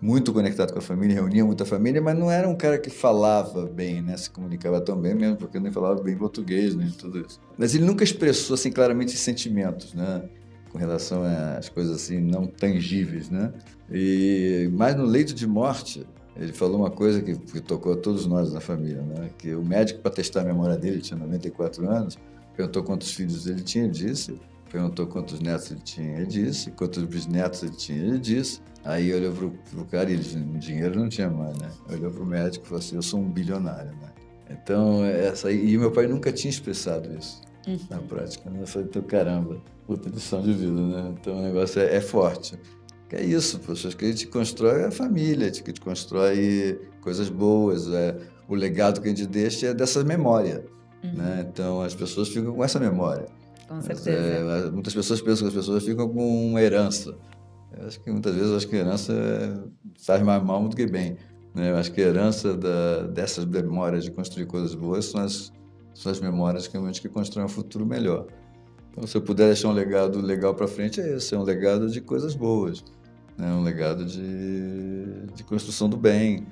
muito 0.00 0.32
conectado 0.32 0.72
com 0.72 0.78
a 0.78 0.82
família, 0.82 1.16
reunia 1.16 1.44
muita 1.44 1.66
família, 1.66 2.00
mas 2.00 2.18
não 2.18 2.30
era 2.30 2.48
um 2.48 2.56
cara 2.56 2.78
que 2.78 2.88
falava 2.88 3.66
bem, 3.66 4.00
né? 4.00 4.16
Se 4.16 4.30
comunicava 4.30 4.80
tão 4.80 4.96
bem 4.96 5.14
mesmo, 5.14 5.36
porque 5.36 5.60
nem 5.60 5.70
falava 5.70 6.02
bem 6.02 6.16
português, 6.16 6.74
né? 6.74 6.90
Tudo 6.96 7.20
isso. 7.20 7.38
Mas 7.58 7.74
ele 7.74 7.84
nunca 7.84 8.02
expressou 8.02 8.54
assim 8.54 8.72
claramente 8.72 9.16
sentimentos, 9.16 9.92
né? 9.92 10.22
Com 10.70 10.78
relação 10.78 11.22
às 11.58 11.68
coisas 11.68 11.96
assim 11.96 12.18
não 12.18 12.46
tangíveis, 12.46 13.28
né? 13.28 13.52
E 13.92 14.70
mais 14.72 14.96
no 14.96 15.04
leito 15.04 15.34
de 15.34 15.46
morte, 15.46 16.06
ele 16.34 16.52
falou 16.52 16.78
uma 16.78 16.90
coisa 16.90 17.20
que, 17.20 17.36
que 17.36 17.60
tocou 17.60 17.92
a 17.92 17.96
todos 17.96 18.24
nós 18.26 18.52
na 18.52 18.60
família, 18.60 19.02
né? 19.02 19.30
Que 19.36 19.54
o 19.54 19.62
médico 19.62 20.00
para 20.00 20.12
testar 20.12 20.40
a 20.40 20.44
memória 20.44 20.76
dele, 20.76 20.96
ele 20.96 21.02
tinha 21.02 21.18
94 21.18 21.90
anos, 21.90 22.18
perguntou 22.56 22.82
quantos 22.82 23.12
filhos 23.12 23.46
ele 23.46 23.62
tinha, 23.62 23.86
disse 23.86 24.40
Perguntou 24.70 25.06
quantos 25.06 25.40
netos 25.40 25.70
ele 25.72 25.80
tinha, 25.80 26.16
ele 26.16 26.26
disse. 26.26 26.70
Quantos 26.70 27.02
bisnetos 27.04 27.62
ele 27.62 27.72
tinha, 27.72 27.98
ele 27.98 28.18
disse. 28.18 28.60
Aí 28.84 29.12
olhou 29.12 29.32
pro, 29.32 29.50
pro 29.70 29.84
cara 29.84 30.10
e 30.10 30.16
disse, 30.16 30.36
dinheiro 30.36 30.98
não 30.98 31.08
tinha 31.08 31.28
mais, 31.28 31.56
né? 31.58 31.70
Olhou 31.90 32.10
pro 32.10 32.24
médico 32.24 32.64
e 32.64 32.68
falou 32.68 32.78
assim, 32.78 32.96
eu 32.96 33.02
sou 33.02 33.20
um 33.20 33.28
bilionário, 33.28 33.90
né? 33.90 34.08
Então, 34.48 35.04
essa 35.04 35.52
e 35.52 35.76
meu 35.76 35.90
pai 35.90 36.06
nunca 36.06 36.32
tinha 36.32 36.50
expressado 36.50 37.12
isso 37.16 37.40
uhum. 37.66 37.78
na 37.90 37.98
prática. 37.98 38.48
Né? 38.48 38.62
Eu 38.62 38.66
falei, 38.66 38.88
então, 38.88 39.02
caramba, 39.02 39.60
puta 39.86 40.08
lição 40.08 40.40
de 40.40 40.52
vida, 40.52 40.72
né? 40.72 41.14
Então, 41.20 41.38
o 41.38 41.42
negócio 41.42 41.80
é, 41.80 41.96
é 41.96 42.00
forte. 42.00 42.58
Que 43.08 43.16
é 43.16 43.24
isso, 43.24 43.58
pessoas 43.58 43.94
que 43.94 44.04
a 44.04 44.08
gente 44.08 44.28
constrói 44.28 44.84
a 44.84 44.90
família, 44.90 45.48
a 45.48 45.52
gente 45.52 45.80
constrói 45.80 46.80
coisas 47.00 47.28
boas, 47.28 47.88
é, 47.88 48.16
o 48.48 48.54
legado 48.54 49.00
que 49.00 49.08
a 49.08 49.10
gente 49.10 49.26
deixa 49.26 49.68
é 49.68 49.74
dessa 49.74 50.02
memória, 50.04 50.64
uhum. 51.02 51.14
né? 51.14 51.46
Então, 51.48 51.82
as 51.82 51.94
pessoas 51.94 52.28
ficam 52.28 52.54
com 52.54 52.64
essa 52.64 52.78
memória. 52.78 53.26
Com 53.70 53.80
certeza. 53.80 54.10
É, 54.10 54.70
muitas 54.72 54.92
pessoas 54.92 55.22
pensam 55.22 55.48
que 55.48 55.56
as 55.56 55.64
pessoas 55.64 55.84
ficam 55.84 56.08
com 56.08 56.48
uma 56.48 56.60
herança. 56.60 57.16
Eu 57.78 57.86
acho 57.86 58.00
que 58.00 58.10
muitas 58.10 58.34
vezes 58.34 58.50
acho 58.50 58.66
que 58.66 58.74
a 58.74 58.80
herança 58.80 59.14
faz 60.04 60.20
mais 60.24 60.42
mal 60.42 60.68
do 60.68 60.74
que 60.74 60.86
bem. 60.88 61.16
Né? 61.54 61.70
Eu 61.70 61.76
acho 61.76 61.92
que 61.92 62.02
a 62.02 62.08
herança 62.08 62.56
da, 62.56 63.06
dessas 63.06 63.44
memórias 63.44 64.02
de 64.02 64.10
construir 64.10 64.46
coisas 64.46 64.74
boas 64.74 65.04
são 65.04 65.20
as, 65.20 65.52
são 65.94 66.10
as 66.10 66.20
memórias 66.20 66.66
que 66.66 66.72
realmente 66.72 67.00
que 67.00 67.08
constroem 67.08 67.46
um 67.46 67.48
futuro 67.48 67.86
melhor. 67.86 68.26
Então, 68.90 69.06
se 69.06 69.16
eu 69.16 69.22
puder 69.22 69.46
deixar 69.46 69.68
um 69.68 69.72
legado 69.72 70.20
legal 70.20 70.52
para 70.52 70.66
frente, 70.66 71.00
é 71.00 71.14
esse: 71.14 71.32
é 71.32 71.38
um 71.38 71.44
legado 71.44 71.88
de 71.88 72.00
coisas 72.00 72.34
boas, 72.34 72.84
né? 73.38 73.52
um 73.52 73.62
legado 73.62 74.04
de, 74.04 75.26
de 75.32 75.44
construção 75.44 75.88
do 75.88 75.96
bem, 75.96 76.44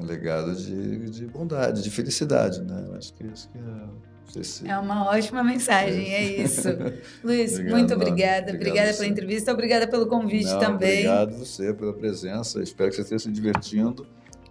um 0.00 0.04
legado 0.04 0.54
de, 0.54 1.10
de 1.10 1.26
bondade, 1.26 1.82
de 1.82 1.90
felicidade. 1.90 2.62
Né? 2.62 2.84
Eu 2.86 2.94
acho 2.94 3.12
que 3.14 3.26
isso 3.26 3.48
que 3.48 3.58
é 3.58 4.19
é 4.64 4.78
uma 4.78 5.08
ótima 5.08 5.42
mensagem, 5.42 6.12
é, 6.12 6.24
é 6.24 6.42
isso. 6.42 6.68
Luiz, 7.24 7.52
obrigado, 7.52 7.76
muito 7.76 7.94
obrigada. 7.94 8.52
Obrigado 8.52 8.68
obrigada 8.68 8.92
pela 8.94 9.06
entrevista, 9.06 9.52
obrigada 9.52 9.88
pelo 9.88 10.06
convite 10.06 10.46
Não, 10.46 10.58
também. 10.58 11.06
Obrigado 11.06 11.38
você 11.38 11.74
pela 11.74 11.92
presença. 11.92 12.62
Espero 12.62 12.90
que 12.90 12.96
você 12.96 13.02
esteja 13.02 13.24
se 13.24 13.30
divertindo. 13.30 14.06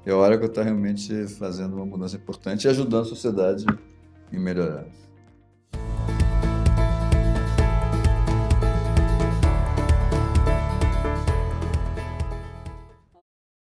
É 0.06 0.14
hora 0.14 0.38
que 0.38 0.44
eu 0.44 0.48
estou 0.48 0.64
realmente 0.64 1.28
fazendo 1.28 1.76
uma 1.76 1.86
mudança 1.86 2.16
importante 2.16 2.66
e 2.66 2.68
ajudando 2.68 3.04
a 3.04 3.06
sociedade 3.06 3.66
em 4.32 4.40
melhorar. 4.40 4.86